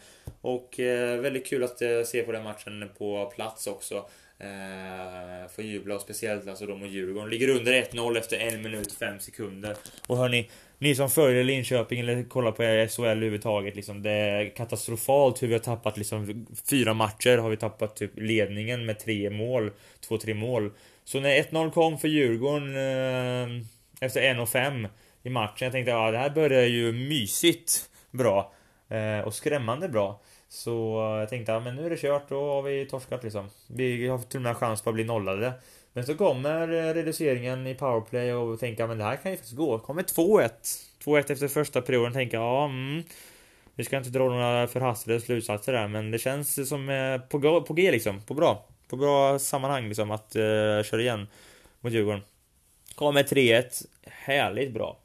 Och 0.42 0.80
eh, 0.80 1.20
väldigt 1.20 1.48
kul 1.48 1.64
att 1.64 1.82
eh, 1.82 2.04
se 2.06 2.24
på 2.24 2.32
den 2.32 2.44
matchen 2.44 2.90
på 2.98 3.32
plats 3.36 3.68
också. 3.68 4.06
Eh, 4.40 5.50
får 5.56 5.64
jubla 5.64 5.96
och 5.96 6.02
speciellt 6.02 6.48
alltså 6.48 6.66
de 6.66 6.82
och 6.82 6.88
Djurgården. 6.88 7.30
Ligger 7.30 7.50
under 7.50 7.74
1-0 7.74 8.18
efter 8.18 8.38
en 8.38 8.62
minut 8.62 8.92
5 8.92 9.20
sekunder. 9.20 9.76
Och 10.08 10.18
hörni, 10.18 10.50
ni 10.80 10.96
som 10.96 11.10
följer 11.10 11.44
Linköping 11.44 12.00
eller 12.00 12.24
kollar 12.24 12.52
på 12.52 12.88
SHL 12.90 13.06
överhuvudtaget 13.06 13.76
liksom, 13.76 14.04
det 14.04 14.12
är 14.12 14.56
katastrofalt 14.56 15.44
hur 15.44 15.48
vi 15.48 15.54
har 15.54 15.60
tappat 15.60 15.98
liksom 15.98 16.48
fyra 16.70 16.94
matcher 16.94 17.38
har 17.38 17.50
vi 17.50 17.58
tappat 17.58 17.96
typ 17.96 18.12
ledningen 18.16 18.86
med 18.86 19.00
tre 19.00 19.30
mål, 19.30 19.72
två, 20.08 20.18
tre 20.18 20.34
mål. 20.34 20.72
Så 21.04 21.20
när 21.20 21.30
1-0 21.30 21.72
kom 21.72 21.98
för 21.98 22.08
Djurgården 22.08 22.76
eh, 22.76 23.66
efter 24.00 24.22
1-5 24.22 24.90
i 25.24 25.30
matchen, 25.30 25.66
jag 25.66 25.72
tänkte 25.72 25.92
ja 25.92 26.12
det 26.12 26.18
här 26.18 26.30
börjar 26.30 26.64
ju 26.64 26.92
mysigt 26.92 27.90
bra 28.12 28.54
eh, 28.90 29.20
och 29.20 29.34
skrämmande 29.34 29.90
bra. 29.90 30.22
Så 30.56 30.72
jag 31.20 31.30
tänkte 31.30 31.52
ja 31.52 31.60
men 31.60 31.76
nu 31.76 31.86
är 31.86 31.90
det 31.90 31.98
kört, 31.98 32.30
då 32.30 32.54
har 32.54 32.62
vi 32.62 32.86
torskat 32.86 33.24
liksom. 33.24 33.50
Vi 33.68 34.08
har 34.08 34.18
till 34.18 34.38
och 34.38 34.42
med 34.42 34.58
chans 34.58 34.82
på 34.82 34.90
att 34.90 34.94
bli 34.94 35.04
nollade. 35.04 35.54
Men 35.94 36.06
så 36.06 36.16
kommer 36.16 36.74
eh, 36.74 36.94
reduceringen 36.94 37.68
i 37.68 37.76
powerplay 37.76 38.34
och 38.34 38.60
tänker 38.60 38.88
men 38.88 38.98
det 38.98 39.04
här 39.04 39.16
kan 39.16 39.32
ju 39.32 39.38
faktiskt 39.38 39.56
gå. 39.56 39.80
Kommer 39.80 40.04
2-1. 40.04 40.50
2-1 41.04 41.32
efter 41.32 41.48
första 41.48 41.82
perioden 41.82 42.14
tänker 42.14 42.38
ja 42.38 42.66
mm, 42.66 43.04
Vi 43.76 43.84
ska 43.84 43.98
inte 43.98 44.10
dra 44.10 44.30
några 44.30 44.68
förhastade 44.68 45.22
slutsatser 45.22 45.74
där 45.74 45.88
men 45.88 46.12
det 46.12 46.20
känns 46.20 46.70
som 46.70 46.90
eh, 46.90 47.18
på, 47.18 47.62
på 47.62 47.74
G 47.74 47.92
liksom. 47.92 48.22
På 48.22 48.34
bra. 48.34 48.66
På 48.90 48.96
bra 48.96 49.40
sammanhang 49.40 49.88
liksom 49.88 50.12
att 50.12 50.36
uh, 50.36 50.84
köra 50.84 51.02
igen 51.02 51.28
mot 51.82 51.94
Djurgården. 51.94 52.22
Kommer 52.96 53.24
3-1. 53.24 53.86
Härligt 54.06 54.74
bra. 54.74 54.98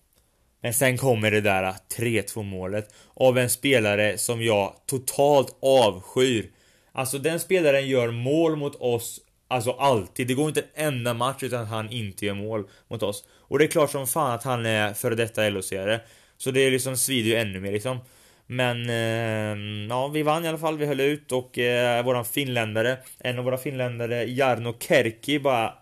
Men 0.63 0.75
sen 0.75 0.99
kommer 0.99 1.31
det 1.31 1.41
där 1.41 1.75
3-2 1.97 2.43
målet 2.43 2.95
av 3.15 3.39
en 3.39 3.51
spelare 3.51 4.19
som 4.19 4.43
jag 4.43 4.75
totalt 4.87 5.57
avskyr. 5.63 6.51
Alltså 6.93 7.19
den 7.19 7.41
spelaren 7.41 7.89
gör 7.89 8.11
mål 8.11 8.57
mot 8.57 8.77
oss 8.77 9.21
Alltså 9.51 9.71
alltid. 9.71 10.27
Det 10.27 10.35
går 10.35 10.49
inte 10.49 10.65
en 10.75 10.87
enda 10.95 11.15
match 11.15 11.43
utan 11.43 11.63
att 11.63 11.69
han 11.69 11.91
inte 11.91 12.27
gör 12.27 12.35
mål 12.35 12.65
mot 12.89 13.03
oss. 13.03 13.25
Och 13.31 13.59
det 13.59 13.65
är 13.65 13.69
klart 13.69 13.91
som 13.91 14.07
fan 14.07 14.33
att 14.33 14.45
han 14.45 14.67
är 14.67 14.95
före 14.95 15.15
detta 15.15 15.43
LHC-are. 15.43 16.01
Så 16.37 16.51
det 16.51 16.61
är 16.61 16.71
liksom 16.71 16.97
svider 16.97 17.31
ju 17.31 17.37
ännu 17.37 17.61
mer 17.61 17.73
liksom. 17.73 17.99
Men 18.47 18.91
eh, 18.91 19.87
ja, 19.89 20.09
vi 20.09 20.23
vann 20.23 20.45
i 20.45 20.49
alla 20.49 20.59
fall. 20.59 20.79
Vi 20.79 20.87
höll 20.87 21.01
ut 21.01 21.33
och 21.33 21.59
eh, 21.59 22.05
våran 22.05 22.25
finländare, 22.25 22.99
en 23.19 23.39
av 23.39 23.45
våra 23.45 23.59
finländare, 23.59 24.25
Jarno 24.25 24.75
Kerki, 24.81 25.39
bara 25.39 25.75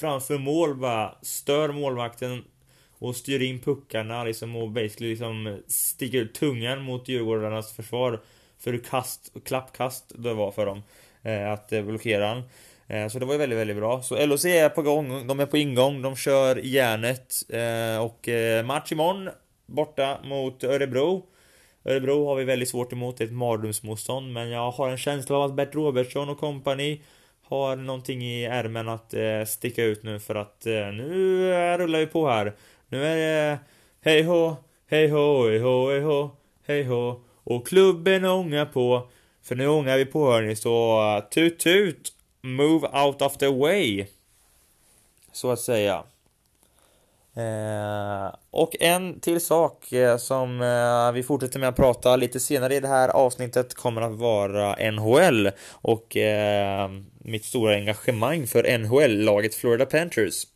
framför 0.00 0.38
mål 0.38 0.74
bara 0.74 1.14
stör 1.22 1.72
målvakten 1.72 2.44
och 2.98 3.16
styr 3.16 3.42
in 3.42 3.60
puckarna 3.60 4.24
liksom 4.24 4.56
och 4.56 4.70
basically 4.70 5.10
liksom 5.10 5.62
sticker 5.66 6.18
ut 6.18 6.34
tungan 6.34 6.82
mot 6.82 7.08
Djurgårdarnas 7.08 7.72
försvar 7.76 8.20
för 8.58 8.72
hur 8.72 8.78
kast 8.78 9.30
och 9.34 9.46
klappkast 9.46 10.12
det 10.16 10.34
var 10.34 10.50
för 10.50 10.66
dem 10.66 10.82
eh, 11.22 11.52
att 11.52 11.72
eh, 11.72 11.82
blockera 11.82 12.26
han. 12.26 12.42
Eh, 12.86 13.08
så 13.08 13.18
det 13.18 13.26
var 13.26 13.32
ju 13.32 13.38
väldigt, 13.38 13.58
väldigt 13.58 13.76
bra. 13.76 14.02
Så 14.02 14.26
LOC 14.26 14.44
är 14.44 14.68
på 14.68 14.82
gång, 14.82 15.26
de 15.26 15.40
är 15.40 15.46
på 15.46 15.56
ingång, 15.56 16.02
de 16.02 16.16
kör 16.16 16.56
järnet 16.56 17.34
eh, 17.48 18.04
och 18.04 18.28
eh, 18.28 18.64
match 18.64 18.92
imorgon 18.92 19.28
borta 19.66 20.18
mot 20.24 20.64
Örebro. 20.64 21.26
Örebro 21.84 22.26
har 22.26 22.36
vi 22.36 22.44
väldigt 22.44 22.68
svårt 22.68 22.92
emot, 22.92 23.16
det 23.16 23.24
är 23.24 23.26
ett 23.26 23.32
mardrömsmotstånd 23.32 24.32
men 24.32 24.50
jag 24.50 24.70
har 24.70 24.88
en 24.88 24.98
känsla 24.98 25.36
av 25.36 25.42
att 25.42 25.54
Bert 25.54 25.74
Robertsson 25.74 26.28
och 26.28 26.38
kompani 26.38 27.02
har 27.42 27.76
någonting 27.76 28.22
i 28.22 28.44
ärmen 28.44 28.88
att 28.88 29.14
eh, 29.14 29.44
sticka 29.46 29.84
ut 29.84 30.02
nu 30.02 30.20
för 30.20 30.34
att 30.34 30.66
eh, 30.66 30.72
nu 30.72 31.42
rullar 31.78 31.98
vi 31.98 32.06
på 32.06 32.28
här. 32.28 32.54
Nu 32.88 33.04
är 33.04 33.16
det 33.16 33.58
hej 34.00 34.22
hå, 34.22 34.56
hej 34.86 35.08
hå, 35.08 35.48
hej 35.48 35.58
hå, 35.58 35.90
hej 35.90 36.00
hå, 36.00 36.30
hej 36.66 36.84
hå 36.84 37.20
och 37.44 37.66
klubben 37.66 38.24
ångar 38.24 38.66
på. 38.66 39.08
För 39.42 39.54
nu 39.54 39.68
ångar 39.68 39.96
vi 39.96 40.04
på 40.06 40.32
hörni 40.32 40.56
så 40.56 41.00
uh, 41.16 41.28
tut 41.28 41.58
tut 41.58 42.12
Move 42.42 42.88
out 43.04 43.22
of 43.22 43.36
the 43.36 43.48
way. 43.48 44.06
Så 45.32 45.50
att 45.50 45.60
säga. 45.60 46.04
Eh, 47.36 48.34
och 48.50 48.76
en 48.80 49.20
till 49.20 49.40
sak 49.40 49.92
eh, 49.92 50.16
som 50.16 50.60
eh, 50.60 51.12
vi 51.12 51.22
fortsätter 51.22 51.58
med 51.58 51.68
att 51.68 51.76
prata 51.76 52.16
lite 52.16 52.40
senare 52.40 52.74
i 52.74 52.80
det 52.80 52.88
här 52.88 53.08
avsnittet 53.08 53.74
kommer 53.74 54.02
att 54.02 54.14
vara 54.14 54.90
NHL 54.90 55.50
och 55.72 56.16
eh, 56.16 56.90
mitt 57.18 57.44
stora 57.44 57.74
engagemang 57.74 58.46
för 58.46 58.78
NHL-laget 58.78 59.54
Florida 59.54 59.86
Panthers. 59.86 60.46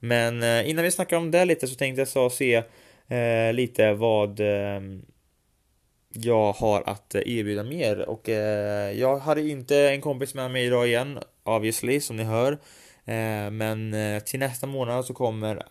Men 0.00 0.42
eh, 0.42 0.70
innan 0.70 0.84
vi 0.84 0.90
snackar 0.90 1.16
om 1.16 1.30
det 1.30 1.44
lite 1.44 1.66
så 1.66 1.74
tänkte 1.74 2.00
jag 2.00 2.08
så 2.08 2.30
se 2.30 2.62
eh, 3.08 3.52
lite 3.52 3.92
vad 3.92 4.40
ehm, 4.40 5.02
jag 6.14 6.52
har 6.52 6.82
att 6.86 7.14
eh, 7.14 7.22
erbjuda 7.26 7.62
mer. 7.62 8.08
Och 8.08 8.28
eh, 8.28 8.92
jag 8.98 9.18
hade 9.18 9.48
inte 9.48 9.76
en 9.76 10.00
kompis 10.00 10.34
med 10.34 10.50
mig 10.50 10.66
idag 10.66 10.86
igen 10.86 11.18
obviously 11.44 12.00
som 12.00 12.16
ni 12.16 12.24
hör. 12.24 12.52
Eh, 13.04 13.50
men 13.50 13.94
eh, 13.94 14.22
till 14.22 14.40
nästa 14.40 14.66
månad 14.66 15.04
så 15.04 15.14
kommer 15.14 15.62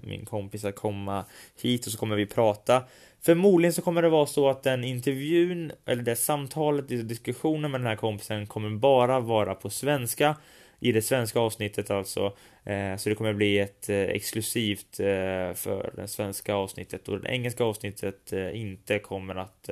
min 0.00 0.24
kompis 0.24 0.64
att 0.64 0.76
komma 0.76 1.24
hit 1.62 1.86
och 1.86 1.92
så 1.92 1.98
kommer 1.98 2.16
vi 2.16 2.26
prata. 2.26 2.82
Förmodligen 3.24 3.72
så 3.72 3.82
kommer 3.82 4.02
det 4.02 4.08
vara 4.08 4.26
så 4.26 4.48
att 4.48 4.62
den 4.62 4.84
intervjun 4.84 5.72
eller 5.86 6.02
det 6.02 6.16
samtalet, 6.16 6.88
diskussionen 6.88 7.70
med 7.70 7.80
den 7.80 7.86
här 7.86 7.96
kompisen 7.96 8.46
kommer 8.46 8.70
bara 8.70 9.20
vara 9.20 9.54
på 9.54 9.70
svenska 9.70 10.36
i 10.82 10.92
det 10.92 11.02
svenska 11.02 11.40
avsnittet 11.40 11.90
alltså. 11.90 12.36
Eh, 12.64 12.96
så 12.96 13.08
det 13.08 13.14
kommer 13.14 13.32
bli 13.32 13.58
ett 13.58 13.88
eh, 13.88 13.96
exklusivt 13.96 15.00
eh, 15.00 15.54
för 15.54 15.92
det 15.96 16.08
svenska 16.08 16.54
avsnittet 16.54 17.08
och 17.08 17.20
det 17.20 17.28
engelska 17.28 17.64
avsnittet 17.64 18.32
inte 18.52 18.98
kommer 18.98 19.34
att 19.34 19.70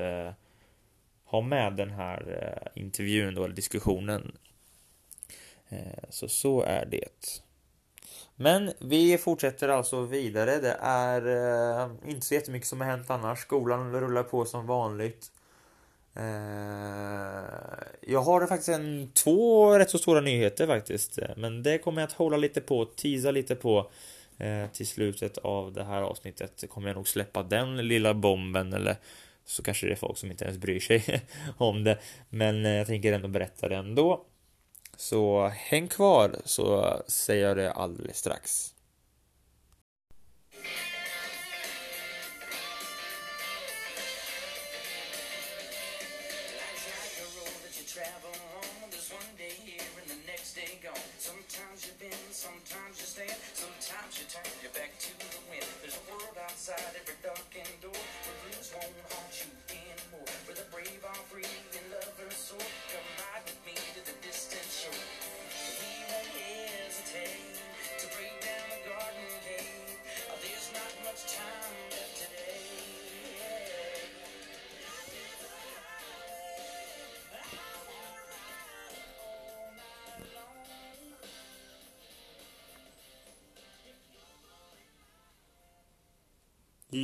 ha 1.24 1.40
med 1.40 1.72
den 1.72 1.90
här 1.90 2.70
intervjun 2.74 3.34
då, 3.34 3.44
eller 3.44 3.54
diskussionen. 3.54 4.32
Så 6.08 6.28
så 6.28 6.62
är 6.62 6.86
det. 6.86 7.42
Men 8.36 8.72
vi 8.78 9.18
fortsätter 9.18 9.68
alltså 9.68 10.02
vidare. 10.02 10.58
Det 10.58 10.76
är 10.80 11.90
inte 12.08 12.26
så 12.26 12.34
jättemycket 12.34 12.68
som 12.68 12.80
har 12.80 12.88
hänt 12.88 13.10
annars. 13.10 13.38
Skolan 13.38 14.00
rullar 14.00 14.22
på 14.22 14.44
som 14.44 14.66
vanligt. 14.66 15.30
Eh, 16.16 16.22
jag 18.00 18.20
har 18.20 18.46
faktiskt 18.46 18.68
en, 18.68 19.10
två 19.14 19.78
rätt 19.78 19.90
så 19.90 19.98
stora 19.98 20.20
nyheter 20.20 20.66
faktiskt. 20.66 21.18
Eh, 21.18 21.28
men 21.36 21.62
det 21.62 21.78
kommer 21.78 22.02
jag 22.02 22.08
att 22.08 22.12
hålla 22.12 22.36
lite 22.36 22.60
på, 22.60 22.84
teasa 22.84 23.30
lite 23.30 23.54
på. 23.54 23.90
Eh, 24.38 24.66
till 24.72 24.86
slutet 24.86 25.38
av 25.38 25.72
det 25.72 25.84
här 25.84 26.02
avsnittet 26.02 26.64
kommer 26.68 26.88
jag 26.88 26.96
nog 26.96 27.08
släppa 27.08 27.42
den 27.42 27.76
lilla 27.76 28.14
bomben 28.14 28.72
eller 28.72 28.96
så 29.44 29.62
kanske 29.62 29.86
det 29.86 29.92
är 29.92 29.96
folk 29.96 30.18
som 30.18 30.30
inte 30.30 30.44
ens 30.44 30.58
bryr 30.58 30.80
sig 30.80 31.22
om 31.58 31.84
det. 31.84 31.98
Men 32.28 32.64
jag 32.64 32.86
tänker 32.86 33.12
ändå 33.12 33.28
berätta 33.28 33.68
det 33.68 33.76
ändå. 33.76 34.24
Så 34.96 35.48
häng 35.48 35.88
kvar 35.88 36.36
så 36.44 36.96
säger 37.06 37.48
jag 37.48 37.56
det 37.56 37.72
alldeles 37.72 38.16
strax. 38.16 38.74
inside 56.70 56.94
every 56.94 57.19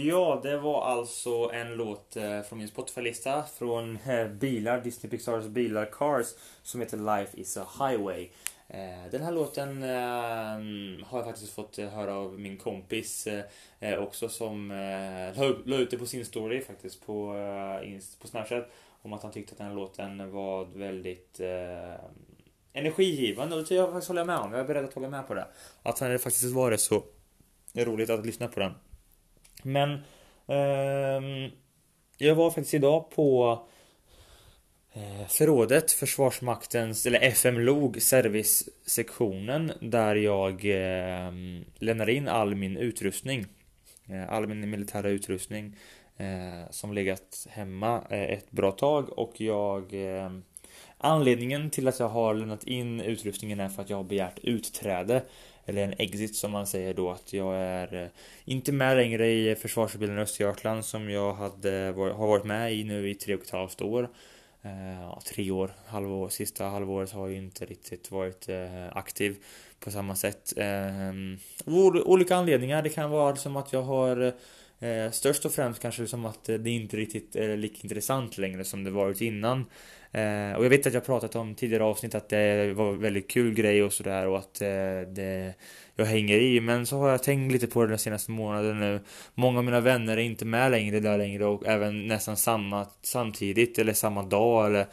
Ja, 0.05 0.41
det 0.43 0.59
var 0.59 0.83
alltså 0.83 1.51
en 1.53 1.75
låt 1.75 2.17
eh, 2.17 2.43
från 2.43 2.59
min 2.59 2.69
Spotify-lista 2.69 3.43
från 3.43 3.99
eh, 4.07 4.29
bilar, 4.29 4.81
Disney 4.81 5.11
Pixars 5.11 5.45
bilar 5.45 5.85
Cars 5.93 6.27
som 6.63 6.81
heter 6.81 6.97
Life 6.97 7.41
is 7.41 7.57
a 7.57 7.67
Highway. 7.79 8.29
Eh, 8.69 9.11
den 9.11 9.23
här 9.23 9.33
låten 9.33 9.83
har 11.03 11.19
jag 11.19 11.25
faktiskt 11.25 11.53
fått 11.53 11.77
höra 11.77 12.15
av 12.15 12.41
min 12.41 12.57
kompis 12.57 13.29
också 13.99 14.29
som 14.29 14.69
la 15.65 15.77
ut 15.77 15.91
det 15.91 15.99
på 15.99 16.07
sin 16.07 16.25
story 16.25 16.61
faktiskt 16.61 17.07
på, 17.07 17.35
på 18.21 18.29
Snapchat 18.29 18.71
om 19.03 19.13
att 19.13 19.23
han 19.23 19.33
tyckte 19.33 19.53
att 19.53 19.59
den 19.59 19.67
här 19.67 19.75
låten 19.75 20.31
var 20.31 20.65
väldigt 20.65 21.41
energigivande 22.73 23.57
och 23.57 23.65
det 23.65 23.75
jag 23.75 23.89
faktiskt 23.89 24.09
håller 24.09 24.25
med 24.25 24.39
om. 24.39 24.53
Jag 24.53 24.61
är 24.61 24.65
beredd 24.65 24.85
att 24.85 24.95
hålla 24.95 25.09
med 25.09 25.27
på 25.27 25.35
det. 25.35 25.47
Att 25.83 25.99
han 25.99 26.19
faktiskt 26.19 26.55
var 26.55 26.71
det 26.71 26.79
så 26.79 27.05
roligt 27.75 28.11
att 28.11 28.27
lyssna 28.27 28.49
på 28.49 28.61
den. 28.61 28.73
Men 29.63 29.93
eh, 30.47 31.51
jag 32.19 32.35
var 32.35 32.51
faktiskt 32.51 32.75
idag 32.75 33.11
på 33.11 33.59
eh, 34.93 35.27
förrådet, 35.29 35.93
Försvarsmaktens, 35.93 37.07
eller 37.07 37.21
FMLOG, 37.31 38.03
servicesektionen 38.03 39.73
där 39.81 40.15
jag 40.15 40.65
eh, 40.65 41.33
lämnar 41.79 42.09
in 42.09 42.29
all 42.29 42.55
min 42.55 42.77
utrustning. 42.77 43.47
Eh, 44.09 44.33
all 44.33 44.47
min 44.47 44.71
militära 44.71 45.09
utrustning 45.09 45.77
eh, 46.17 46.71
som 46.71 46.93
legat 46.93 47.47
hemma 47.51 48.03
eh, 48.11 48.23
ett 48.23 48.51
bra 48.51 48.73
tag 48.73 49.19
och 49.19 49.41
jag 49.41 49.95
ehm, 49.95 50.43
Anledningen 50.99 51.71
till 51.71 51.89
att 51.89 52.01
jag 52.01 52.09
har 52.09 52.35
lämnat 52.35 52.65
in 52.65 53.01
utrustningen 53.01 53.61
är 53.61 53.69
för 53.69 53.83
att 53.83 53.91
jag 53.91 53.97
har 53.97 54.05
begärt 54.05 54.39
utträde. 54.43 55.23
Eller 55.67 55.83
en 55.85 55.95
exit 55.99 56.37
som 56.37 56.53
man 56.53 56.67
säger 56.67 56.95
då 56.95 57.11
att 57.11 57.33
jag 57.33 57.57
är 57.57 58.03
eh, 58.03 58.09
inte 58.45 58.73
med 58.73 58.97
längre 58.97 59.27
i 59.27 59.57
försvarsutbildningen 59.57 60.23
Östergötland 60.23 60.85
som 60.85 61.11
jag 61.11 61.35
hade, 61.35 61.95
har 61.97 62.27
varit 62.27 62.45
med 62.45 62.75
i 62.75 62.85
nu 62.85 63.11
i 63.11 63.15
tre 63.15 63.35
och 63.35 63.43
ett 63.43 63.51
halvt 63.51 63.83
år. 63.83 64.09
Eh, 64.63 65.19
tre 65.19 65.51
år, 65.51 65.71
halvår, 65.87 66.29
sista 66.29 66.65
halvåret 66.65 67.13
har 67.13 67.29
jag 67.29 67.37
inte 67.37 67.65
riktigt 67.65 68.11
varit 68.11 68.49
eh, 68.49 68.97
aktiv 68.97 69.37
på 69.81 69.91
samma 69.91 70.17
sätt. 70.17 70.53
Ehm, 70.57 71.39
olika 72.05 72.37
anledningar, 72.37 72.83
det 72.83 72.89
kan 72.89 73.11
vara 73.11 73.37
som 73.37 73.57
att 73.57 73.73
jag 73.73 73.83
har 73.83 74.35
Eh, 74.79 75.11
störst 75.11 75.45
och 75.45 75.53
främst 75.53 75.83
kanske 75.83 76.07
som 76.07 76.25
att 76.25 76.45
det 76.45 76.71
inte 76.71 76.97
riktigt 76.97 77.37
är 77.37 77.57
lika 77.57 77.79
intressant 77.83 78.39
längre 78.39 78.65
som 78.65 78.85
det 78.85 78.91
varit 78.91 79.21
innan. 79.21 79.65
Eh, 80.13 80.53
och 80.57 80.65
jag 80.65 80.71
vet 80.71 80.87
att 80.87 80.95
jag 80.95 81.07
pratat 81.07 81.37
om 81.37 81.55
tidigare 81.55 81.85
avsnitt 81.85 82.15
att 82.15 82.29
det 82.29 82.73
var 82.75 82.93
väldigt 82.93 83.31
kul 83.31 83.55
grej 83.55 83.83
och 83.83 83.93
sådär 83.93 84.27
och 84.27 84.39
att 84.39 84.61
eh, 84.61 85.01
det 85.09 85.55
jag 85.97 86.07
hänger 86.07 86.39
i. 86.39 86.61
Men 86.61 86.87
så 86.87 86.99
har 86.99 87.11
jag 87.11 87.23
tänkt 87.23 87.53
lite 87.53 87.67
på 87.67 87.83
det 87.83 87.89
den 87.89 87.99
senaste 87.99 88.31
månaden 88.31 88.81
nu. 88.81 89.01
Många 89.35 89.59
av 89.59 89.65
mina 89.65 89.81
vänner 89.81 90.17
är 90.17 90.21
inte 90.21 90.45
med 90.45 90.71
längre 90.71 91.01
där 91.01 91.19
längre 91.19 91.45
och 91.45 91.67
även 91.67 92.07
nästan 92.07 92.37
samma 92.37 92.87
samtidigt 93.03 93.79
eller 93.79 93.93
samma 93.93 94.23
dag 94.23 94.67
eller 94.67 94.87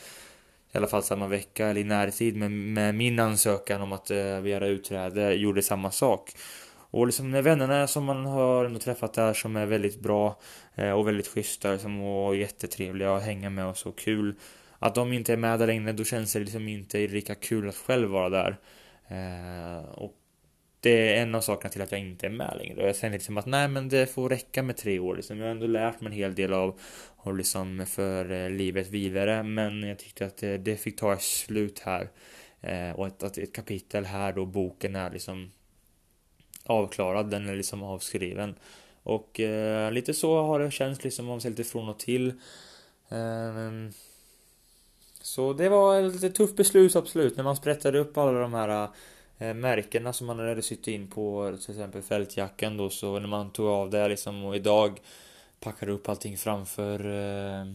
i 0.73 0.77
alla 0.77 0.87
fall 0.87 1.03
samma 1.03 1.27
vecka 1.27 1.67
eller 1.67 1.81
i 1.81 1.83
närtid 1.83 2.37
med, 2.37 2.51
med 2.51 2.95
min 2.95 3.19
ansökan 3.19 3.81
om 3.81 3.91
att 3.91 4.11
eh, 4.11 4.41
begära 4.41 4.67
utträde 4.67 5.33
gjorde 5.33 5.61
samma 5.61 5.91
sak. 5.91 6.31
Och 6.91 7.05
liksom 7.05 7.31
när 7.31 7.41
vännerna 7.41 7.87
som 7.87 8.05
man 8.05 8.25
har 8.25 8.79
träffat 8.79 9.13
där 9.13 9.33
som 9.33 9.55
är 9.55 9.65
väldigt 9.65 9.99
bra 9.99 10.39
eh, 10.75 10.91
och 10.91 11.07
väldigt 11.07 11.27
schyssta 11.27 11.71
liksom, 11.71 12.01
och 12.01 12.35
jättetrevliga 12.35 13.15
att 13.15 13.23
hänga 13.23 13.49
med 13.49 13.65
och 13.65 13.77
så 13.77 13.91
kul. 13.91 14.35
Att 14.83 14.95
de 14.95 15.13
inte 15.13 15.33
är 15.33 15.37
med 15.37 15.59
där 15.59 15.67
längre, 15.67 15.91
då 15.91 16.03
känns 16.03 16.33
det 16.33 16.39
liksom 16.39 16.67
inte 16.67 17.07
lika 17.07 17.35
kul 17.35 17.69
att 17.69 17.75
själv 17.75 18.09
vara 18.09 18.29
där. 18.29 18.57
Eh, 19.07 19.89
och 19.89 20.13
det 20.79 21.17
är 21.17 21.21
en 21.21 21.35
av 21.35 21.41
sakerna 21.41 21.71
till 21.71 21.81
att 21.81 21.91
jag 21.91 22.01
inte 22.01 22.25
är 22.25 22.29
med 22.29 22.53
längre. 22.57 22.81
Och 22.81 22.87
jag 22.87 22.95
känner 22.95 23.13
liksom 23.13 23.37
att 23.37 23.45
nej 23.45 23.67
men 23.67 23.89
det 23.89 24.05
får 24.07 24.29
räcka 24.29 24.63
med 24.63 24.77
tre 24.77 24.99
år 24.99 25.15
liksom. 25.15 25.37
Jag 25.37 25.45
har 25.45 25.51
ändå 25.51 25.67
lärt 25.67 26.01
mig 26.01 26.11
en 26.11 26.17
hel 26.17 26.35
del 26.35 26.53
av, 26.53 26.79
av 27.17 27.37
liksom 27.37 27.85
för 27.87 28.31
eh, 28.31 28.49
livet 28.49 28.87
vidare. 28.87 29.43
Men 29.43 29.83
jag 29.83 29.99
tyckte 29.99 30.25
att 30.25 30.37
det, 30.37 30.57
det 30.57 30.77
fick 30.77 30.99
ta 30.99 31.17
slut 31.17 31.79
här. 31.79 32.09
Eh, 32.61 32.91
och 32.91 33.07
att, 33.07 33.23
att 33.23 33.37
ett 33.37 33.53
kapitel 33.53 34.05
här 34.05 34.33
då, 34.33 34.45
boken 34.45 34.95
är 34.95 35.11
liksom 35.11 35.51
avklarad, 36.63 37.29
den 37.29 37.49
är 37.49 37.55
liksom 37.55 37.83
avskriven. 37.83 38.55
Och 39.03 39.39
eh, 39.39 39.91
lite 39.91 40.13
så 40.13 40.41
har 40.41 40.59
det 40.59 40.71
känts 40.71 41.03
liksom 41.03 41.29
om 41.29 41.39
man 41.43 41.51
lite 41.51 41.63
från 41.63 41.89
och 41.89 41.99
till. 41.99 42.27
Eh, 43.09 43.89
så 45.23 45.53
det 45.53 45.69
var 45.69 45.99
ett 45.99 46.13
lite 46.13 46.29
tufft 46.29 46.55
beslut 46.55 46.95
absolut 46.95 47.37
när 47.37 47.43
man 47.43 47.55
sprättade 47.55 47.99
upp 47.99 48.17
alla 48.17 48.39
de 48.39 48.53
här 48.53 48.89
eh, 49.37 49.53
märkena 49.53 50.13
som 50.13 50.27
man 50.27 50.39
hade 50.39 50.61
sytt 50.61 50.87
in 50.87 51.07
på 51.09 51.57
till 51.61 51.71
exempel 51.71 52.01
fältjackan 52.01 52.77
då. 52.77 52.89
Så 52.89 53.19
när 53.19 53.27
man 53.27 53.51
tog 53.51 53.67
av 53.67 53.89
det 53.89 54.07
liksom 54.07 54.43
och 54.43 54.55
idag 54.55 55.01
packade 55.59 55.91
upp 55.91 56.09
allting 56.09 56.37
framför 56.37 57.05
eh, 57.05 57.65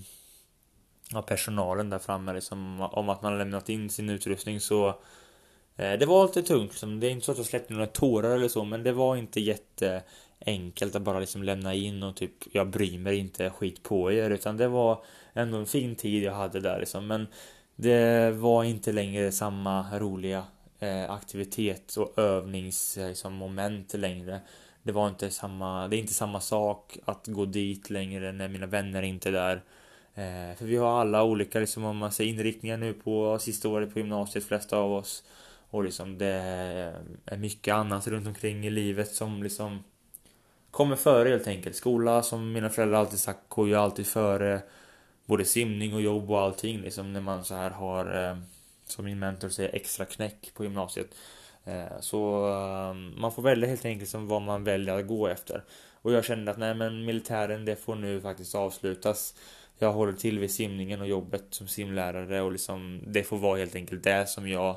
ja, 1.10 1.22
personalen 1.22 1.90
där 1.90 1.98
framme 1.98 2.32
liksom 2.32 2.80
om 2.80 3.08
att 3.08 3.22
man 3.22 3.38
lämnat 3.38 3.68
in 3.68 3.90
sin 3.90 4.10
utrustning 4.10 4.60
så 4.60 5.00
Eh, 5.78 5.98
det 5.98 6.06
var 6.06 6.26
lite 6.26 6.42
tungt 6.42 6.70
liksom. 6.70 7.00
Det 7.00 7.06
är 7.06 7.10
inte 7.10 7.26
så 7.26 7.32
att 7.32 7.38
jag 7.38 7.46
släppte 7.46 7.72
några 7.72 7.86
tårar 7.86 8.30
eller 8.36 8.48
så, 8.48 8.64
men 8.64 8.82
det 8.82 8.92
var 8.92 9.16
inte 9.16 9.40
jätteenkelt 9.40 10.94
att 10.94 11.02
bara 11.02 11.20
liksom 11.20 11.42
lämna 11.42 11.74
in 11.74 12.02
och 12.02 12.16
typ, 12.16 12.32
jag 12.52 12.68
bryr 12.68 12.98
mig 12.98 13.16
inte 13.16 13.50
skit 13.50 13.82
på 13.82 14.12
er, 14.12 14.30
utan 14.30 14.56
det 14.56 14.68
var 14.68 15.04
ändå 15.32 15.58
en 15.58 15.66
fin 15.66 15.96
tid 15.96 16.22
jag 16.22 16.34
hade 16.34 16.60
där 16.60 16.80
liksom. 16.80 17.06
Men 17.06 17.26
det 17.76 18.30
var 18.30 18.64
inte 18.64 18.92
längre 18.92 19.32
samma 19.32 19.98
roliga 19.98 20.44
eh, 20.78 21.10
aktivitet 21.10 21.96
och 21.96 22.18
övningsmoment 22.18 23.92
liksom, 23.92 24.00
längre. 24.00 24.40
Det 24.82 24.92
var 24.92 25.08
inte 25.08 25.30
samma, 25.30 25.88
det 25.88 25.96
är 25.96 25.98
inte 25.98 26.14
samma 26.14 26.40
sak 26.40 26.98
att 27.04 27.26
gå 27.26 27.44
dit 27.44 27.90
längre 27.90 28.32
när 28.32 28.48
mina 28.48 28.66
vänner 28.66 29.02
inte 29.02 29.28
är 29.28 29.32
där. 29.32 29.62
Eh, 30.14 30.56
för 30.56 30.64
vi 30.64 30.76
har 30.76 31.00
alla 31.00 31.22
olika 31.24 31.60
liksom, 31.60 31.84
om 31.84 31.96
man 31.96 32.12
säger 32.12 32.30
inriktningar 32.32 32.76
nu 32.76 32.92
på 32.92 33.38
sista 33.38 33.68
året 33.68 33.92
på 33.92 33.98
gymnasiet, 33.98 34.44
flesta 34.44 34.78
av 34.78 34.92
oss. 34.92 35.24
Och 35.70 35.84
liksom 35.84 36.18
det 36.18 36.32
är 37.26 37.36
mycket 37.36 37.74
annat 37.74 38.06
runt 38.06 38.26
omkring 38.26 38.66
i 38.66 38.70
livet 38.70 39.12
som 39.12 39.42
liksom 39.42 39.84
kommer 40.70 40.96
före 40.96 41.28
helt 41.28 41.46
enkelt. 41.46 41.76
Skola 41.76 42.22
som 42.22 42.52
mina 42.52 42.70
föräldrar 42.70 42.98
alltid 42.98 43.18
sagt 43.18 43.48
går 43.48 43.68
ju 43.68 43.74
alltid 43.74 44.06
före 44.06 44.62
både 45.26 45.44
simning 45.44 45.94
och 45.94 46.02
jobb 46.02 46.30
och 46.30 46.40
allting 46.40 46.80
liksom 46.80 47.12
när 47.12 47.20
man 47.20 47.44
så 47.44 47.54
här 47.54 47.70
har 47.70 48.24
eh, 48.24 48.36
som 48.86 49.04
min 49.04 49.18
mentor 49.18 49.48
säger 49.48 49.74
extra 49.74 50.04
knäck 50.04 50.50
på 50.54 50.64
gymnasiet. 50.64 51.14
Eh, 51.64 52.00
så 52.00 52.48
eh, 52.48 52.94
man 52.94 53.32
får 53.32 53.42
välja 53.42 53.68
helt 53.68 53.84
enkelt 53.84 54.10
som 54.10 54.28
vad 54.28 54.42
man 54.42 54.64
väljer 54.64 54.98
att 54.98 55.06
gå 55.06 55.26
efter. 55.26 55.64
Och 56.02 56.12
jag 56.12 56.24
kände 56.24 56.50
att 56.50 56.58
nej 56.58 56.74
men 56.74 57.04
militären 57.04 57.64
det 57.64 57.76
får 57.76 57.94
nu 57.94 58.20
faktiskt 58.20 58.54
avslutas. 58.54 59.34
Jag 59.78 59.92
håller 59.92 60.12
till 60.12 60.38
vid 60.38 60.50
simningen 60.50 61.00
och 61.00 61.08
jobbet 61.08 61.44
som 61.50 61.68
simlärare 61.68 62.42
och 62.42 62.52
liksom 62.52 63.02
det 63.06 63.22
får 63.22 63.38
vara 63.38 63.58
helt 63.58 63.74
enkelt 63.74 64.04
det 64.04 64.28
som 64.28 64.48
jag 64.48 64.76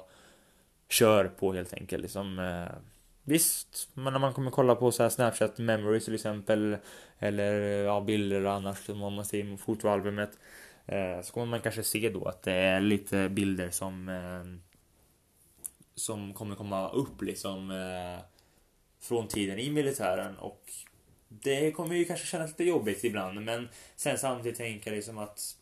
kör 0.91 1.27
på 1.27 1.53
helt 1.53 1.73
enkelt. 1.73 2.01
Liksom, 2.01 2.39
eh, 2.39 2.77
visst, 3.23 3.89
men 3.93 4.13
när 4.13 4.19
man 4.19 4.33
kommer 4.33 4.51
kolla 4.51 4.75
på 4.75 4.91
så 4.91 5.03
här 5.03 5.09
Snapchat 5.09 5.57
memories 5.57 6.05
till 6.05 6.15
exempel 6.15 6.77
eller 7.19 7.61
eh, 7.61 7.85
ja, 7.85 8.01
bilder 8.01 8.45
och 8.45 8.51
annars 8.53 8.85
som 8.85 8.97
man 8.97 9.25
ser 9.25 9.57
fotoalbumet 9.57 10.39
eh, 10.85 11.21
så 11.21 11.33
kommer 11.33 11.45
man 11.45 11.61
kanske 11.61 11.83
se 11.83 12.09
då 12.09 12.25
att 12.25 12.43
det 12.43 12.53
är 12.53 12.81
lite 12.81 13.29
bilder 13.29 13.69
som 13.69 14.09
eh, 14.09 14.71
som 15.95 16.33
kommer 16.33 16.55
komma 16.55 16.89
upp 16.89 17.21
liksom 17.21 17.71
eh, 17.71 18.23
från 18.99 19.27
tiden 19.27 19.59
i 19.59 19.71
militären 19.71 20.37
och 20.37 20.71
det 21.27 21.71
kommer 21.71 21.95
ju 21.95 22.05
kanske 22.05 22.25
kännas 22.25 22.49
lite 22.49 22.63
jobbigt 22.63 23.03
ibland 23.03 23.41
men 23.41 23.69
sen 23.95 24.17
samtidigt 24.17 24.57
tänker 24.57 24.91
jag 24.91 24.95
liksom 24.95 25.17
att 25.17 25.55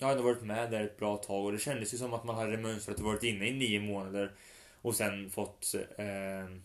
jag 0.00 0.06
har 0.06 0.12
ändå 0.12 0.24
varit 0.24 0.42
med 0.42 0.70
där 0.70 0.84
ett 0.84 0.96
bra 0.96 1.16
tag 1.16 1.44
och 1.44 1.52
det 1.52 1.58
kändes 1.58 1.94
ju 1.94 1.98
som 1.98 2.12
att 2.12 2.24
man 2.24 2.36
hade 2.36 2.56
mönstrat 2.56 2.98
och 2.98 3.04
varit 3.04 3.22
inne 3.22 3.46
i 3.46 3.52
nio 3.52 3.80
månader 3.80 4.32
och 4.82 4.94
sen 4.94 5.30
fått 5.30 5.74
eh, 5.98 6.56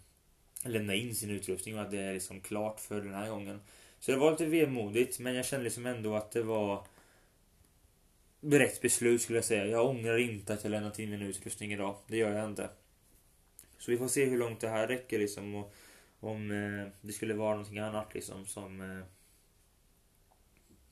lämna 0.64 0.96
in 0.96 1.16
sin 1.16 1.30
utrustning 1.30 1.76
och 1.76 1.82
att 1.82 1.92
det 1.92 2.00
är 2.00 2.14
liksom 2.14 2.42
klart 2.42 2.80
för 2.80 3.02
den 3.02 3.14
här 3.14 3.30
gången. 3.30 3.62
Så 4.00 4.12
det 4.12 4.18
var 4.18 4.32
lite 4.32 4.46
vemodigt 4.46 5.20
men 5.20 5.36
jag 5.36 5.46
kände 5.46 5.64
liksom 5.64 5.86
ändå 5.86 6.16
att 6.16 6.32
det 6.32 6.44
var 6.44 6.88
rätt 8.42 8.82
beslut 8.82 9.22
skulle 9.22 9.38
jag 9.38 9.46
säga. 9.46 9.66
Jag 9.66 9.86
ångrar 9.86 10.18
inte 10.18 10.54
att 10.54 10.64
jag 10.64 10.72
lämnat 10.72 11.00
in 11.00 11.10
min 11.10 11.22
utrustning 11.22 11.74
idag. 11.74 11.96
Det 12.08 12.18
gör 12.18 12.32
jag 12.32 12.50
inte. 12.50 12.70
Så 13.78 13.92
vi 13.92 13.98
får 13.98 14.08
se 14.08 14.26
hur 14.26 14.38
långt 14.38 14.60
det 14.60 14.70
här 14.70 14.88
räcker 14.88 15.20
liksom 15.20 15.56
och 15.56 15.74
om 16.20 16.52
eh, 16.52 16.88
det 17.02 17.14
skulle 17.14 17.34
vara 17.34 17.52
någonting 17.52 17.80
annat 17.80 18.14
liksom 18.14 18.46
som 18.46 18.82
eh, 18.82 19.06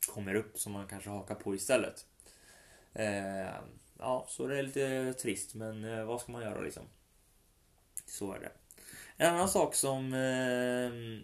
kommer 0.07 0.35
upp 0.35 0.59
som 0.59 0.73
man 0.73 0.87
kanske 0.87 1.09
hakar 1.09 1.35
på 1.35 1.55
istället. 1.55 2.05
Eh, 2.93 3.55
ja, 3.99 4.25
så 4.29 4.47
det 4.47 4.59
är 4.59 4.63
lite 4.63 5.13
trist, 5.13 5.55
men 5.55 5.83
eh, 5.83 6.05
vad 6.05 6.21
ska 6.21 6.31
man 6.31 6.41
göra 6.41 6.61
liksom? 6.61 6.83
Så 8.05 8.33
är 8.33 8.39
det. 8.39 8.51
En 9.17 9.35
annan 9.35 9.49
sak 9.49 9.75
som... 9.75 10.13
Eh, 10.13 11.23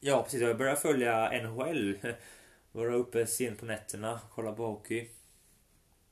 ja, 0.00 0.22
precis. 0.22 0.40
Jag 0.40 0.58
började 0.58 0.80
följa 0.80 1.42
NHL. 1.42 1.98
Vara 2.72 2.94
uppe 2.94 3.26
sent 3.26 3.58
på 3.58 3.64
nätterna, 3.64 4.20
kolla 4.34 4.52
på 4.52 4.66
hockey. 4.66 5.08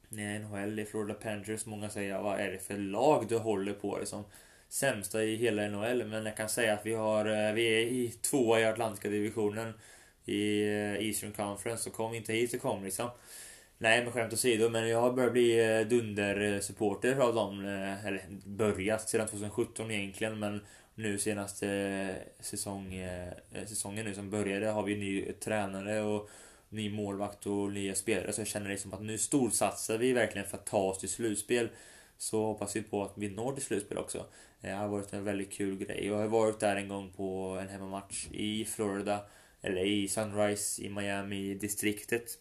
NHL 0.08 0.78
i 0.78 0.84
Florida 0.84 1.14
Panthers. 1.14 1.66
Många 1.66 1.90
säger, 1.90 2.22
vad 2.22 2.40
är 2.40 2.50
det 2.50 2.58
för 2.58 2.78
lag 2.78 3.28
du 3.28 3.38
håller 3.38 3.72
på? 3.72 3.98
Liksom, 3.98 4.24
sämsta 4.68 5.24
i 5.24 5.36
hela 5.36 5.68
NHL. 5.68 6.04
Men 6.04 6.26
jag 6.26 6.36
kan 6.36 6.48
säga 6.48 6.74
att 6.74 6.86
vi, 6.86 6.94
har, 6.94 7.26
eh, 7.26 7.52
vi 7.52 7.66
är 7.66 7.86
i 7.86 8.08
tvåa 8.08 8.60
i 8.60 8.64
Atlantiska 8.64 9.08
divisionen 9.08 9.72
i 10.24 10.62
eh, 10.62 11.06
Eastern 11.06 11.32
Conference. 11.32 11.82
Så 11.82 11.90
kom 11.90 12.14
inte 12.14 12.32
hit 12.32 12.50
så 12.50 12.58
kom 12.58 12.84
liksom. 12.84 13.10
Nej 13.78 14.04
men 14.04 14.12
skämt 14.12 14.32
åsido, 14.32 14.68
men 14.68 14.88
jag 14.88 15.00
har 15.00 15.12
börjat 15.12 15.32
bli 15.32 15.78
eh, 15.78 15.88
dundersupporter 15.88 17.16
av 17.16 17.34
dem. 17.34 17.64
Eh, 17.64 18.06
eller 18.06 18.24
börjat 18.46 19.08
sedan 19.08 19.28
2017 19.28 19.90
egentligen 19.90 20.38
men 20.38 20.60
nu 20.94 21.18
senaste 21.18 21.68
eh, 21.68 22.42
säsong, 22.42 23.08
säsongen 23.66 24.04
nu 24.06 24.14
som 24.14 24.30
började 24.30 24.66
har 24.66 24.82
vi 24.82 24.96
ny 24.96 25.32
tränare 25.32 26.02
och 26.02 26.30
ny 26.68 26.90
målvakt 26.90 27.46
och 27.46 27.72
nya 27.72 27.94
spelare. 27.94 28.32
Så 28.32 28.40
jag 28.40 28.48
känner 28.48 28.70
liksom 28.70 28.92
att 28.92 29.02
nu 29.02 29.18
storsatsar 29.18 29.98
vi 29.98 30.12
verkligen 30.12 30.48
för 30.48 30.56
att 30.56 30.66
ta 30.66 30.78
oss 30.78 30.98
till 30.98 31.08
slutspel. 31.08 31.68
Så 32.18 32.44
hoppas 32.44 32.76
vi 32.76 32.82
på 32.82 33.04
att 33.04 33.12
vi 33.16 33.28
når 33.28 33.52
till 33.52 33.64
slutspel 33.64 33.98
också. 33.98 34.26
Det 34.60 34.70
har 34.70 34.88
varit 34.88 35.12
en 35.12 35.24
väldigt 35.24 35.52
kul 35.52 35.76
grej. 35.76 36.06
Jag 36.06 36.16
har 36.16 36.26
varit 36.26 36.60
där 36.60 36.76
en 36.76 36.88
gång 36.88 37.12
på 37.16 37.58
en 37.60 37.68
hemmamatch 37.68 38.26
i 38.32 38.64
Florida. 38.64 39.20
Eller 39.62 39.84
i 39.84 40.08
Sunrise 40.08 40.82
i 40.82 40.88
Miami 40.88 41.54
distriktet. 41.54 42.38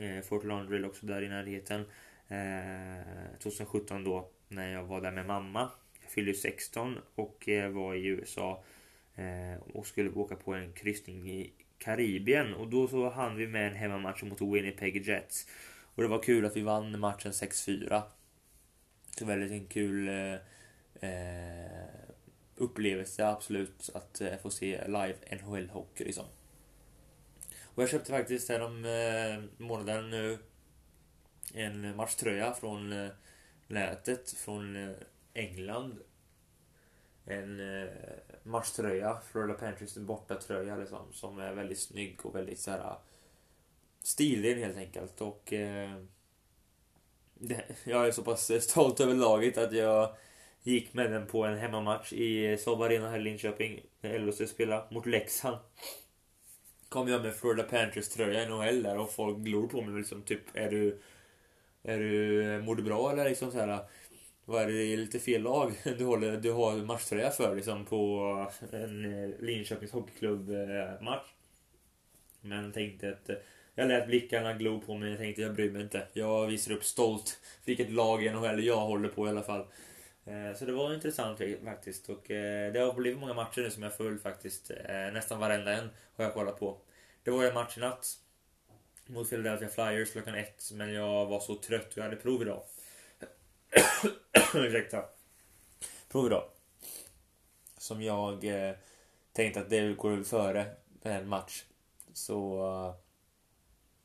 Eh, 0.00 0.22
Fort 0.22 0.44
Lauderdale 0.44 0.86
också 0.86 1.06
där 1.06 1.22
i 1.22 1.28
närheten. 1.28 1.84
Eh, 2.28 3.38
2017 3.38 4.04
då 4.04 4.28
när 4.48 4.72
jag 4.72 4.84
var 4.84 5.00
där 5.00 5.10
med 5.10 5.26
mamma. 5.26 5.70
Jag 6.02 6.10
fyllde 6.10 6.34
16 6.34 6.98
och 7.14 7.48
eh, 7.48 7.70
var 7.70 7.94
i 7.94 8.06
USA 8.06 8.64
eh, 9.14 9.62
och 9.74 9.86
skulle 9.86 10.10
åka 10.10 10.36
på 10.36 10.54
en 10.54 10.72
kryssning 10.72 11.30
i 11.30 11.52
Karibien 11.78 12.54
och 12.54 12.68
då 12.68 12.88
så 12.88 13.08
hann 13.08 13.36
vi 13.36 13.46
med 13.46 13.68
en 13.68 13.76
hemmamatch 13.76 14.22
mot 14.22 14.40
Winnipeg 14.40 15.06
Jets. 15.08 15.48
Och 15.94 16.02
det 16.02 16.08
var 16.08 16.22
kul 16.22 16.44
att 16.44 16.56
vi 16.56 16.62
vann 16.62 17.00
matchen 17.00 17.32
6-4. 17.32 18.02
Så 19.18 19.24
väldigt 19.24 19.50
en 19.50 19.66
kul 19.66 20.08
eh, 20.08 20.34
eh, 21.10 21.88
upplevelse 22.56 23.26
absolut 23.26 23.90
att 23.94 24.20
eh, 24.20 24.36
få 24.42 24.50
se 24.50 24.86
live 24.86 25.14
NHL-hockey 25.30 26.04
liksom. 26.04 26.24
Och 27.74 27.82
jag 27.82 27.90
köpte 27.90 28.12
faktiskt 28.12 28.48
härom 28.48 28.84
eh, 28.84 29.64
månaden 29.64 30.10
nu 30.10 30.38
en 31.54 31.96
matchtröja 31.96 32.54
från 32.54 32.92
eh, 32.92 33.10
nätet 33.66 34.32
från 34.32 34.76
eh, 34.76 34.96
England. 35.34 35.98
En 37.24 37.82
eh, 37.82 37.88
matchtröja, 38.42 39.20
Florida 39.32 39.54
Panthers 39.54 39.96
en 39.96 40.06
bortatröja 40.06 40.76
liksom, 40.76 41.12
som 41.12 41.38
är 41.38 41.54
väldigt 41.54 41.78
snygg 41.78 42.26
och 42.26 42.34
väldigt 42.34 42.58
så 42.58 42.70
här 42.70 42.78
eh, 42.78 42.96
stilig 44.02 44.56
helt 44.56 44.76
enkelt 44.76 45.20
och 45.20 45.52
eh, 45.52 45.90
det, 47.34 47.64
jag 47.84 48.06
är 48.06 48.12
så 48.12 48.22
pass 48.22 48.62
stolt 48.62 49.00
över 49.00 49.14
laget 49.14 49.58
att 49.58 49.72
jag 49.72 50.16
gick 50.62 50.94
med 50.94 51.10
den 51.10 51.26
på 51.26 51.44
en 51.44 51.58
hemmamatch 51.58 52.12
i 52.12 52.58
Saab 52.58 52.82
Arena 52.82 53.10
här 53.10 53.18
i 53.18 53.22
Linköping 53.22 53.80
när 54.00 54.18
LHC 54.18 54.50
spelade 54.50 54.94
mot 54.94 55.06
Leksand. 55.06 55.56
Kom 56.90 57.08
jag 57.08 57.22
med 57.22 57.34
Florida 57.34 57.62
Panthers 57.62 58.08
tröja 58.08 58.42
i 58.42 58.46
NHL 58.46 58.82
där 58.82 58.98
och 58.98 59.12
folk 59.12 59.38
glor 59.38 59.68
på 59.68 59.82
mig 59.82 59.98
liksom 59.98 60.22
typ 60.22 60.40
är 60.54 60.70
du 60.70 60.98
är 61.82 61.98
du, 61.98 62.62
mår 62.64 62.76
du 62.76 62.82
bra 62.82 63.12
eller 63.12 63.28
liksom 63.28 63.50
så 63.50 63.58
här 63.58 63.80
vad 64.44 64.62
är 64.62 64.66
det, 64.66 64.96
lite 64.96 65.18
fel 65.18 65.42
lag 65.42 65.72
du, 65.98 66.04
håller, 66.04 66.36
du 66.36 66.52
har 66.52 66.76
matchtröja 66.76 67.30
för 67.30 67.56
liksom 67.56 67.84
på 67.84 68.20
en 68.72 69.24
eh, 69.24 69.40
Linköpings 69.40 69.92
hockeyklubb-match? 69.92 71.22
Eh, 71.22 71.30
Men 72.40 72.72
tänkte 72.72 73.08
att 73.08 73.28
eh, 73.28 73.36
jag 73.74 73.88
lät 73.88 74.06
blickarna 74.06 74.54
glo 74.54 74.80
på 74.80 74.94
mig 74.94 75.12
och 75.12 75.18
tänkte 75.18 75.42
jag 75.42 75.54
bryr 75.54 75.70
mig 75.70 75.82
inte. 75.82 76.06
Jag 76.12 76.46
visar 76.46 76.72
upp 76.72 76.84
stolt 76.84 77.40
vilket 77.64 77.90
lag 77.90 78.24
i 78.24 78.30
NHL 78.30 78.64
jag 78.64 78.80
håller 78.80 79.08
på 79.08 79.26
i 79.26 79.30
alla 79.30 79.42
fall. 79.42 79.66
Eh, 80.30 80.54
så 80.54 80.64
det 80.64 80.72
var 80.72 80.94
intressant 80.94 81.40
faktiskt 81.64 82.08
och 82.08 82.30
eh, 82.30 82.72
det 82.72 82.80
har 82.80 82.94
blivit 82.94 83.20
många 83.20 83.34
matcher 83.34 83.62
nu 83.62 83.70
som 83.70 83.82
jag 83.82 83.96
följt 83.96 84.22
faktiskt. 84.22 84.70
Eh, 84.70 85.12
nästan 85.12 85.40
varenda 85.40 85.72
en 85.72 85.90
har 86.16 86.24
jag 86.24 86.34
kollat 86.34 86.58
på. 86.58 86.78
Det 87.22 87.30
var 87.30 87.44
en 87.44 87.54
match 87.54 87.76
i 87.76 87.80
natt 87.80 88.18
mot 89.06 89.30
Philadelphia 89.30 89.68
Flyers 89.68 90.12
klockan 90.12 90.34
ett 90.34 90.70
men 90.72 90.92
jag 90.92 91.26
var 91.26 91.40
så 91.40 91.54
trött 91.54 91.92
och 91.92 91.98
jag 91.98 92.02
hade 92.02 92.16
prov 92.16 92.42
idag. 92.42 92.62
Ursäkta. 94.54 95.04
Prov 96.08 96.26
idag. 96.26 96.44
Som 97.78 98.02
jag 98.02 98.44
tänkte 99.32 99.60
att 99.60 99.70
det 99.70 99.96
går 99.96 100.22
före 100.22 100.66
en 101.02 101.28
match. 101.28 101.64
Så 102.12 102.94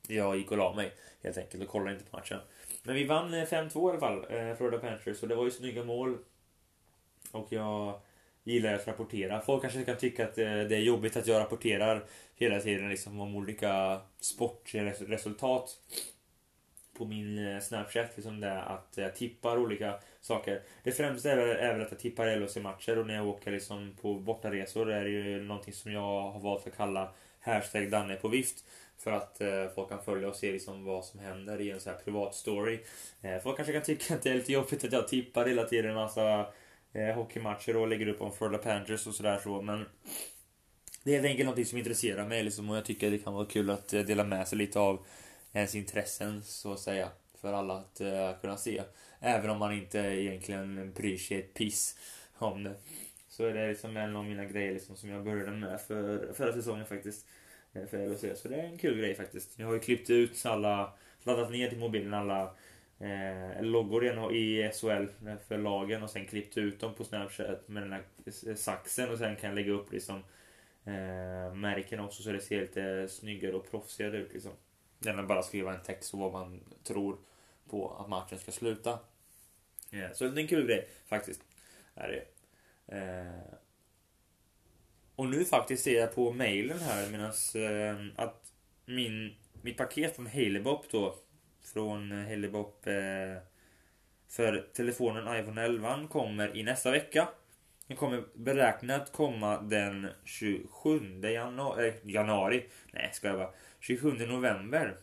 jag 0.08 0.38
gick 0.38 0.52
och 0.52 0.58
la 0.58 0.74
mig 0.74 0.94
helt 1.24 1.38
enkelt 1.38 1.64
och 1.64 1.70
kollade 1.70 1.92
inte 1.92 2.12
på 2.12 2.18
matchen. 2.18 2.40
Men 2.86 2.96
vi 2.96 3.04
vann 3.04 3.34
eh, 3.34 3.46
5-2 3.46 3.88
i 3.88 3.92
alla 3.92 4.00
fall, 4.00 4.26
eh, 4.30 4.56
Florida 4.56 4.78
Panthers. 4.78 5.24
Och 5.24 5.30
det 5.30 5.36
var 5.36 5.46
ju 5.46 5.52
snygga 5.52 5.84
mål. 5.84 6.18
Och 7.32 7.48
jag 7.50 8.00
gillar 8.44 8.74
att 8.74 8.88
rapportera. 8.88 9.42
Folk 9.42 9.62
kanske 9.62 9.84
kan 9.84 9.98
tycka 9.98 10.24
att 10.24 10.38
eh, 10.38 10.44
det 10.46 10.76
är 10.76 10.80
jobbigt 10.80 11.18
att 11.18 11.28
jag 11.28 11.40
rapporterar 11.42 12.04
hela 12.36 12.60
tiden 12.60 12.90
liksom 12.90 13.20
om 13.20 13.36
olika 13.36 14.02
sportresultat 14.20 15.78
på 16.98 17.06
min 17.06 17.48
eh, 17.48 17.60
Snapchat. 17.60 18.12
Liksom 18.16 18.40
det 18.40 18.62
att 18.62 18.94
jag 18.96 19.16
tippar 19.16 19.58
olika 19.58 20.00
saker. 20.22 20.62
Det 20.84 20.92
främsta 20.92 21.32
är 21.32 21.74
väl 21.74 21.82
att 21.82 21.92
jag 21.92 22.00
tippar 22.00 22.36
LHC-matcher 22.36 22.98
och 23.00 23.08
när 23.08 23.16
jag 23.16 23.28
åker 23.28 23.52
liksom 23.52 23.96
på 24.02 24.14
bortaresor 24.14 24.92
är 24.92 25.04
det 25.04 25.10
ju 25.10 25.44
någonting 25.44 25.74
som 25.74 25.92
jag 25.92 26.32
har 26.32 26.40
valt 26.40 26.68
att 26.68 26.78
kalla 26.78 27.12
hashtag 27.40 27.92
Danne 27.92 28.16
på 28.16 28.28
vift. 28.28 28.64
För 28.98 29.12
att 29.12 29.42
eh, 29.42 29.68
folk 29.76 29.90
kan 29.90 30.04
följa 30.04 30.28
och 30.28 30.36
se 30.36 30.52
liksom 30.52 30.86
vad 30.86 31.06
som 31.06 31.20
händer 31.20 31.62
i 31.62 31.72
en 31.72 31.80
så 31.80 31.90
här 31.90 31.98
privat 31.98 32.36
story. 32.36 32.80
Eh, 33.22 33.42
folk 33.44 33.56
kanske 33.56 33.74
kan 33.74 33.82
tycka 33.82 34.16
att 34.16 34.24
det 34.24 34.30
är 34.30 34.36
lite 34.36 34.52
jobbigt 34.52 34.84
att 34.84 34.92
jag 34.92 35.08
tippar 35.08 35.46
hela 35.46 35.64
tiden 35.64 35.90
en 35.90 35.96
massa 35.96 36.48
eh, 36.94 37.16
hockeymatcher 37.16 37.78
och 37.78 37.88
lägger 37.88 38.08
upp 38.08 38.22
om 38.22 38.32
Florida 38.32 38.58
Panthers 38.58 39.08
och 39.08 39.16
sådär 39.16 39.40
så. 39.44 39.62
Men 39.62 39.86
det 41.04 41.12
är 41.12 41.16
helt 41.16 41.26
enkelt 41.26 41.50
något 41.50 41.68
som 41.68 41.78
intresserar 41.78 42.28
mig 42.28 42.44
liksom, 42.44 42.70
och 42.70 42.78
jag 42.78 42.86
tycker 42.86 43.12
det 43.12 43.18
kan 43.18 43.34
vara 43.34 43.46
kul 43.46 43.70
att 43.70 43.94
eh, 43.94 44.02
dela 44.02 44.24
med 44.24 44.48
sig 44.48 44.58
lite 44.58 44.80
av 44.80 45.06
ens 45.54 45.76
intressen 45.76 46.44
så 46.44 46.74
att 46.74 46.80
säga. 46.80 47.10
För 47.42 47.54
alla 47.54 47.74
att 47.74 48.02
uh, 48.02 48.42
kunna 48.42 48.58
se. 48.58 48.84
Även 49.20 49.50
om 49.50 49.58
man 49.58 49.74
inte 49.74 50.00
egentligen 50.00 50.94
bryr 50.94 51.18
sig 51.18 51.40
ett 51.40 51.54
piss 51.54 51.96
om 52.38 52.64
det. 52.64 52.76
Så 53.28 53.46
är 53.46 53.54
det 53.54 53.68
liksom 53.68 53.98
en 53.98 54.16
av 54.16 54.26
mina 54.26 54.46
grejer 54.46 54.74
liksom, 54.74 54.96
som 54.96 55.10
jag 55.10 55.24
började 55.24 55.52
med 55.52 55.82
för 55.82 56.34
förra 56.34 56.54
säsongen 56.54 56.86
faktiskt. 56.86 57.28
Eh, 57.76 57.86
för 57.86 58.08
LHC. 58.08 58.42
Så 58.42 58.48
det 58.48 58.56
är 58.56 58.64
en 58.64 58.78
kul 58.78 58.98
grej 58.98 59.16
faktiskt. 59.16 59.60
Jag 59.60 59.68
har 59.68 59.74
ju 59.74 59.80
klippt 59.80 60.10
ut 60.10 60.46
alla, 60.46 60.94
laddat 61.24 61.52
ner 61.52 61.70
till 61.70 61.80
mobilen 61.80 62.14
alla 62.14 62.56
eh, 63.00 63.64
loggor 63.64 64.34
i 64.36 64.72
SHL 64.74 65.06
för 65.48 65.58
lagen 65.58 66.04
och 66.04 66.10
sen 66.10 66.26
klippt 66.26 66.58
ut 66.58 66.80
dem 66.80 66.94
på 66.94 67.04
Snapchat 67.04 67.68
med 67.68 67.84
den 67.84 67.92
här 67.92 68.56
saxen 68.56 69.10
och 69.10 69.18
sen 69.18 69.36
kan 69.36 69.50
jag 69.50 69.56
lägga 69.56 69.72
upp 69.72 69.92
liksom 69.92 70.16
eh, 70.86 71.54
märken 71.54 72.00
också 72.00 72.24
så 72.24 72.32
det 72.32 72.40
ser 72.40 72.62
lite 72.62 73.08
snyggare 73.08 73.54
och 73.54 73.72
proffsigare 73.72 74.18
ut 74.18 74.34
liksom. 74.34 74.52
Än 75.06 75.28
bara 75.28 75.44
skriva 75.44 75.74
en 75.74 75.84
text 75.84 76.14
och 76.14 76.20
vad 76.20 76.32
man 76.32 76.60
tror 76.84 77.18
på 77.70 77.96
att 78.00 78.10
matchen 78.10 78.40
ska 78.40 78.52
sluta. 78.52 79.00
Yeah. 79.92 80.14
Så 80.14 80.24
det 80.24 80.40
är 80.40 80.42
en 80.42 80.48
kul 80.48 80.68
grej 80.68 80.88
faktiskt. 81.06 81.42
Är 81.96 82.08
det. 82.08 82.26
Eh, 82.98 83.54
och 85.16 85.30
nu 85.30 85.46
faktiskt 85.46 85.84
ser 85.84 86.00
jag 86.00 86.16
på 86.16 86.32
mailen 86.32 86.80
här 86.80 87.10
medans 87.10 87.56
eh, 87.56 87.98
att 88.16 88.54
min, 88.86 89.36
mitt 89.62 89.78
paket 89.78 90.16
från 90.16 90.28
Halebop 90.28 90.86
då 90.92 91.16
från 91.62 92.12
Halebop 92.12 92.88
eh, 92.88 93.44
för 94.28 94.70
telefonen 94.74 95.40
iPhone 95.40 95.64
11 95.64 96.08
kommer 96.08 96.58
i 96.58 96.64
nästa 96.64 96.92
vecka. 96.92 97.28
Den 97.88 97.98
kommer 97.98 98.24
beräknat 98.34 99.12
komma 99.12 99.62
den 99.62 100.08
27 100.24 101.22
januari, 101.22 101.88
eh, 101.88 101.96
januari. 102.04 102.66
Nej, 102.92 103.10
ska 103.14 103.28
jag 103.28 103.38
bara. 103.38 103.54
27 103.80 104.12
november. 104.12 104.98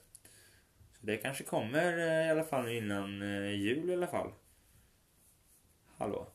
Så 0.92 1.06
det 1.06 1.16
kanske 1.16 1.44
kommer 1.44 1.98
eh, 1.98 2.26
i 2.26 2.30
alla 2.30 2.44
fall 2.44 2.68
innan 2.68 3.22
eh, 3.22 3.50
jul 3.50 3.90
i 3.90 3.92
alla 3.92 4.06
fall. 4.06 4.32
Hallå? 5.96 6.28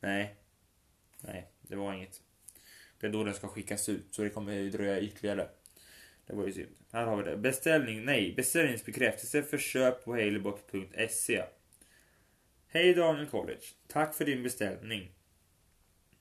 Nej. 0.00 0.36
Nej, 1.20 1.48
det 1.62 1.76
var 1.76 1.92
inget. 1.92 2.22
Det 3.00 3.06
är 3.06 3.10
då 3.10 3.24
den 3.24 3.34
ska 3.34 3.48
skickas 3.48 3.88
ut, 3.88 4.06
så 4.10 4.22
det 4.22 4.30
kommer 4.30 4.52
ju 4.52 4.70
dröja 4.70 5.00
ytterligare. 5.00 5.48
Det 6.26 6.34
var 6.34 6.46
ju 6.46 6.52
synd. 6.52 6.76
Här 6.92 7.06
har 7.06 7.16
vi 7.16 7.30
det. 7.30 7.36
Beställning, 7.36 8.04
nej. 8.04 8.34
Beställningsbekräftelse 8.36 9.42
för 9.42 9.58
köp 9.58 10.04
på 10.04 10.12
halebop.se. 10.12 11.44
Hej 12.68 12.94
Daniel 12.94 13.26
College. 13.26 13.60
Tack 13.86 14.14
för 14.14 14.24
din 14.24 14.42
beställning. 14.42 15.10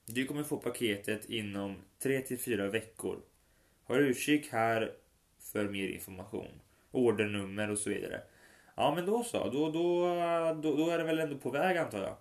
Du 0.05 0.25
kommer 0.25 0.43
få 0.43 0.57
paketet 0.57 1.25
inom 1.25 1.75
3-4 2.03 2.69
veckor. 2.69 3.21
Har 3.83 3.99
utkik 3.99 4.51
här 4.51 4.91
för 5.39 5.69
mer 5.69 5.87
information. 5.87 6.61
Ordernummer 6.91 7.71
och 7.71 7.77
så 7.77 7.89
vidare. 7.89 8.21
Ja 8.75 8.95
men 8.95 9.05
då 9.05 9.23
så, 9.23 9.49
då, 9.49 9.71
då, 9.71 10.07
då, 10.61 10.75
då 10.75 10.89
är 10.89 10.97
det 10.97 11.03
väl 11.03 11.19
ändå 11.19 11.37
på 11.37 11.49
väg 11.49 11.77
antar 11.77 12.01
jag. 12.01 12.17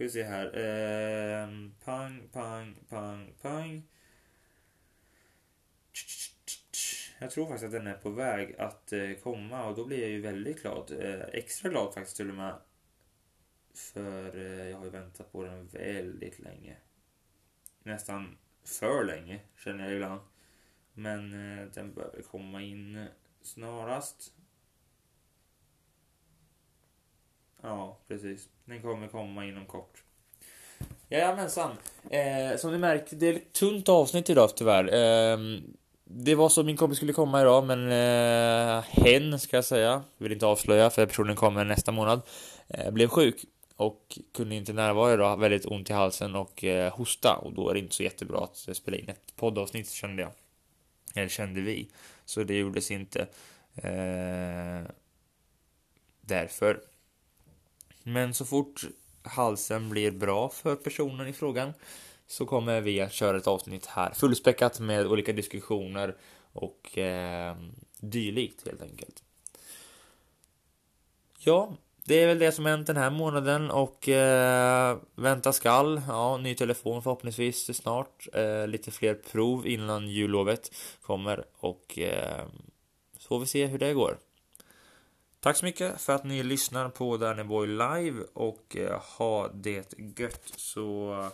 Ska 0.00 0.04
vi 0.04 0.10
se 0.10 0.22
här. 0.22 0.46
Eh, 0.58 1.48
pang, 1.84 2.28
pang, 2.32 2.76
pang, 2.88 3.34
pang. 3.42 3.82
Jag 7.18 7.30
tror 7.30 7.46
faktiskt 7.46 7.64
att 7.64 7.72
den 7.72 7.86
är 7.86 7.94
på 7.94 8.10
väg 8.10 8.56
att 8.58 8.92
eh, 8.92 9.12
komma 9.22 9.66
och 9.66 9.76
då 9.76 9.86
blir 9.86 10.00
jag 10.00 10.10
ju 10.10 10.20
väldigt 10.20 10.62
glad. 10.62 10.90
Eh, 11.00 11.20
extra 11.32 11.70
glad 11.70 11.94
faktiskt 11.94 12.16
till 12.16 12.28
och 12.28 12.36
med. 12.36 12.54
För 13.74 14.36
eh, 14.36 14.68
jag 14.70 14.78
har 14.78 14.84
ju 14.84 14.90
väntat 14.90 15.32
på 15.32 15.44
den 15.44 15.66
väldigt 15.66 16.38
länge. 16.38 16.76
Nästan 17.82 18.38
för 18.64 19.04
länge 19.04 19.40
känner 19.56 19.84
jag 19.84 19.94
ibland. 19.94 20.20
Men 20.92 21.58
eh, 21.58 21.66
den 21.66 21.94
behöver 21.94 22.22
komma 22.22 22.62
in 22.62 23.06
snarast. 23.42 24.32
Ja, 27.62 27.98
precis. 28.08 28.48
Den 28.64 28.82
kommer 28.82 29.08
komma 29.08 29.44
inom 29.44 29.66
kort. 29.66 30.02
Jajamensan. 31.08 31.70
Eh, 32.10 32.56
som 32.56 32.72
ni 32.72 32.78
märker, 32.78 33.16
det 33.16 33.28
är 33.28 33.34
ett 33.34 33.52
tunt 33.52 33.88
avsnitt 33.88 34.30
idag 34.30 34.56
tyvärr. 34.56 34.84
Eh, 34.84 35.38
det 36.04 36.34
var 36.34 36.48
så 36.48 36.62
min 36.62 36.76
kompis 36.76 36.96
skulle 36.96 37.12
komma 37.12 37.40
idag, 37.40 37.66
men 37.66 37.90
eh, 37.90 38.82
hen 38.82 39.38
ska 39.38 39.56
jag 39.56 39.64
säga, 39.64 40.02
vill 40.18 40.32
inte 40.32 40.46
avslöja 40.46 40.90
för 40.90 41.06
personen 41.06 41.36
kommer 41.36 41.64
nästa 41.64 41.92
månad, 41.92 42.20
eh, 42.68 42.90
blev 42.90 43.08
sjuk 43.08 43.44
och 43.76 44.18
kunde 44.34 44.54
inte 44.54 44.72
närvara 44.72 45.14
idag, 45.14 45.40
väldigt 45.40 45.66
ont 45.66 45.90
i 45.90 45.92
halsen 45.92 46.34
och 46.34 46.64
eh, 46.64 46.92
hosta 46.92 47.36
och 47.36 47.52
då 47.52 47.68
är 47.68 47.74
det 47.74 47.80
inte 47.80 47.94
så 47.94 48.02
jättebra 48.02 48.44
att 48.44 48.76
spela 48.76 48.96
in 48.96 49.08
ett 49.08 49.36
poddavsnitt 49.36 49.90
kände 49.90 50.22
jag. 50.22 50.32
Eller 51.14 51.28
kände 51.28 51.60
vi. 51.60 51.88
Så 52.24 52.42
det 52.42 52.58
gjordes 52.58 52.90
inte. 52.90 53.20
Eh, 53.74 54.90
därför. 56.20 56.80
Men 58.02 58.34
så 58.34 58.44
fort 58.44 58.84
halsen 59.22 59.90
blir 59.90 60.10
bra 60.10 60.48
för 60.48 60.76
personen 60.76 61.26
i 61.26 61.32
frågan 61.32 61.72
så 62.26 62.46
kommer 62.46 62.80
vi 62.80 63.00
att 63.00 63.12
köra 63.12 63.36
ett 63.36 63.46
avsnitt 63.46 63.86
här 63.86 64.12
fullspäckat 64.14 64.80
med 64.80 65.06
olika 65.06 65.32
diskussioner 65.32 66.16
och 66.52 66.98
eh, 66.98 67.56
dylikt 68.00 68.66
helt 68.66 68.82
enkelt. 68.82 69.22
Ja, 71.38 71.76
det 72.04 72.22
är 72.22 72.26
väl 72.26 72.38
det 72.38 72.52
som 72.52 72.66
hänt 72.66 72.86
den 72.86 72.96
här 72.96 73.10
månaden 73.10 73.70
och 73.70 74.08
eh, 74.08 74.98
vänta 75.14 75.52
skall. 75.52 76.02
Ja, 76.08 76.36
ny 76.36 76.54
telefon 76.54 77.02
förhoppningsvis 77.02 77.76
snart. 77.76 78.28
Eh, 78.32 78.66
lite 78.66 78.90
fler 78.90 79.14
prov 79.14 79.66
innan 79.66 80.08
jullovet 80.08 80.74
kommer 81.02 81.44
och 81.58 81.98
eh, 81.98 82.46
så 83.18 83.28
får 83.28 83.40
vi 83.40 83.46
se 83.46 83.66
hur 83.66 83.78
det 83.78 83.94
går. 83.94 84.18
Tack 85.42 85.56
så 85.56 85.64
mycket 85.64 86.00
för 86.00 86.12
att 86.12 86.24
ni 86.24 86.42
lyssnar 86.42 86.88
på 86.88 87.16
Danny 87.16 87.42
Boy 87.42 87.66
live 87.66 88.24
och 88.32 88.76
eh, 88.76 89.00
ha 89.00 89.48
det 89.48 89.94
gött 90.18 90.52
så 90.56 91.30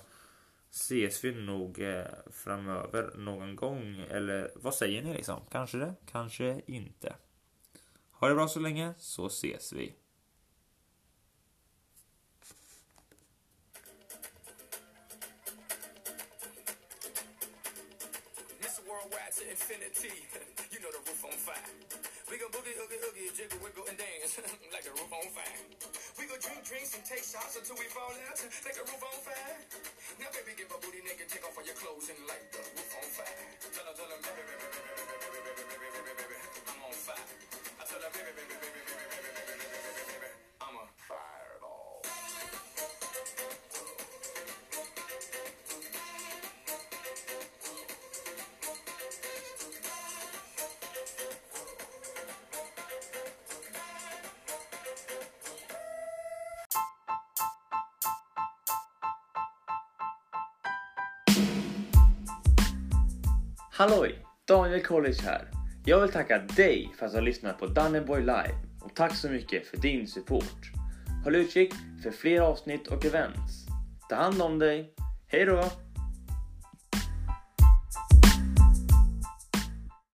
ses 0.71 1.25
vi 1.25 1.35
nog 1.35 1.81
eh, 1.81 2.05
framöver 2.33 3.11
någon 3.16 3.57
gång. 3.57 4.05
Eller 4.11 4.51
vad 4.55 4.75
säger 4.75 5.03
ni 5.03 5.14
liksom? 5.14 5.40
Kanske 5.51 5.79
det, 5.79 5.95
kanske 6.11 6.61
inte. 6.66 7.14
Ha 8.11 8.29
det 8.29 8.35
bra 8.35 8.49
så 8.49 8.61
länge 8.61 8.95
så 8.99 9.27
ses 9.27 9.73
vi. 9.73 9.95
worldwide 18.88 19.33
to 19.35 19.51
infinity. 19.51 20.14
you 20.73 20.79
know 20.81 20.92
the 20.92 21.11
roof 21.11 21.25
on 21.25 21.33
fire. 21.33 21.86
We 22.37 22.44
go 22.44 22.53
boogie, 22.53 22.77
hoogie, 22.77 23.01
hoogie, 23.01 23.33
jiggle, 23.33 23.57
wiggle, 23.64 23.88
and 23.88 23.96
dance 23.96 24.37
like 24.77 24.85
a 24.85 24.92
roof 24.92 25.09
on 25.09 25.25
fire. 25.33 25.57
We 26.20 26.29
go 26.29 26.37
drink 26.37 26.68
drinks 26.68 26.92
and 26.92 27.01
take 27.01 27.25
shots 27.25 27.57
until 27.57 27.81
we 27.81 27.88
fall 27.88 28.12
out 28.12 28.37
like 28.61 28.77
a 28.77 28.85
roof 28.85 29.01
on 29.01 29.16
fire. 29.25 29.57
Now, 30.20 30.29
baby, 30.37 30.53
get 30.53 30.68
my 30.68 30.77
booty 30.77 31.01
naked, 31.01 31.33
Halloj! 63.79 64.19
Daniel 64.49 64.83
College 64.83 65.23
här. 65.23 65.51
Jag 65.85 66.01
vill 66.01 66.12
tacka 66.12 66.39
dig 66.39 66.95
för 66.99 67.07
att 67.07 67.12
du 67.12 67.19
har 67.19 67.25
lyssnat 67.25 67.59
på 67.59 67.67
Danneboy 67.67 68.21
Live 68.21 68.55
och 68.83 68.95
tack 68.95 69.17
så 69.17 69.29
mycket 69.29 69.67
för 69.67 69.77
din 69.77 70.07
support. 70.07 70.73
Håll 71.25 71.37
utkik 71.37 71.75
för 72.03 72.11
fler 72.11 72.41
avsnitt 72.41 72.87
och 72.87 73.05
events. 73.05 73.67
Ta 74.09 74.15
hand 74.15 74.43
om 74.43 74.59
dig. 74.59 74.95
Hej 75.27 75.45
då! 75.45 75.65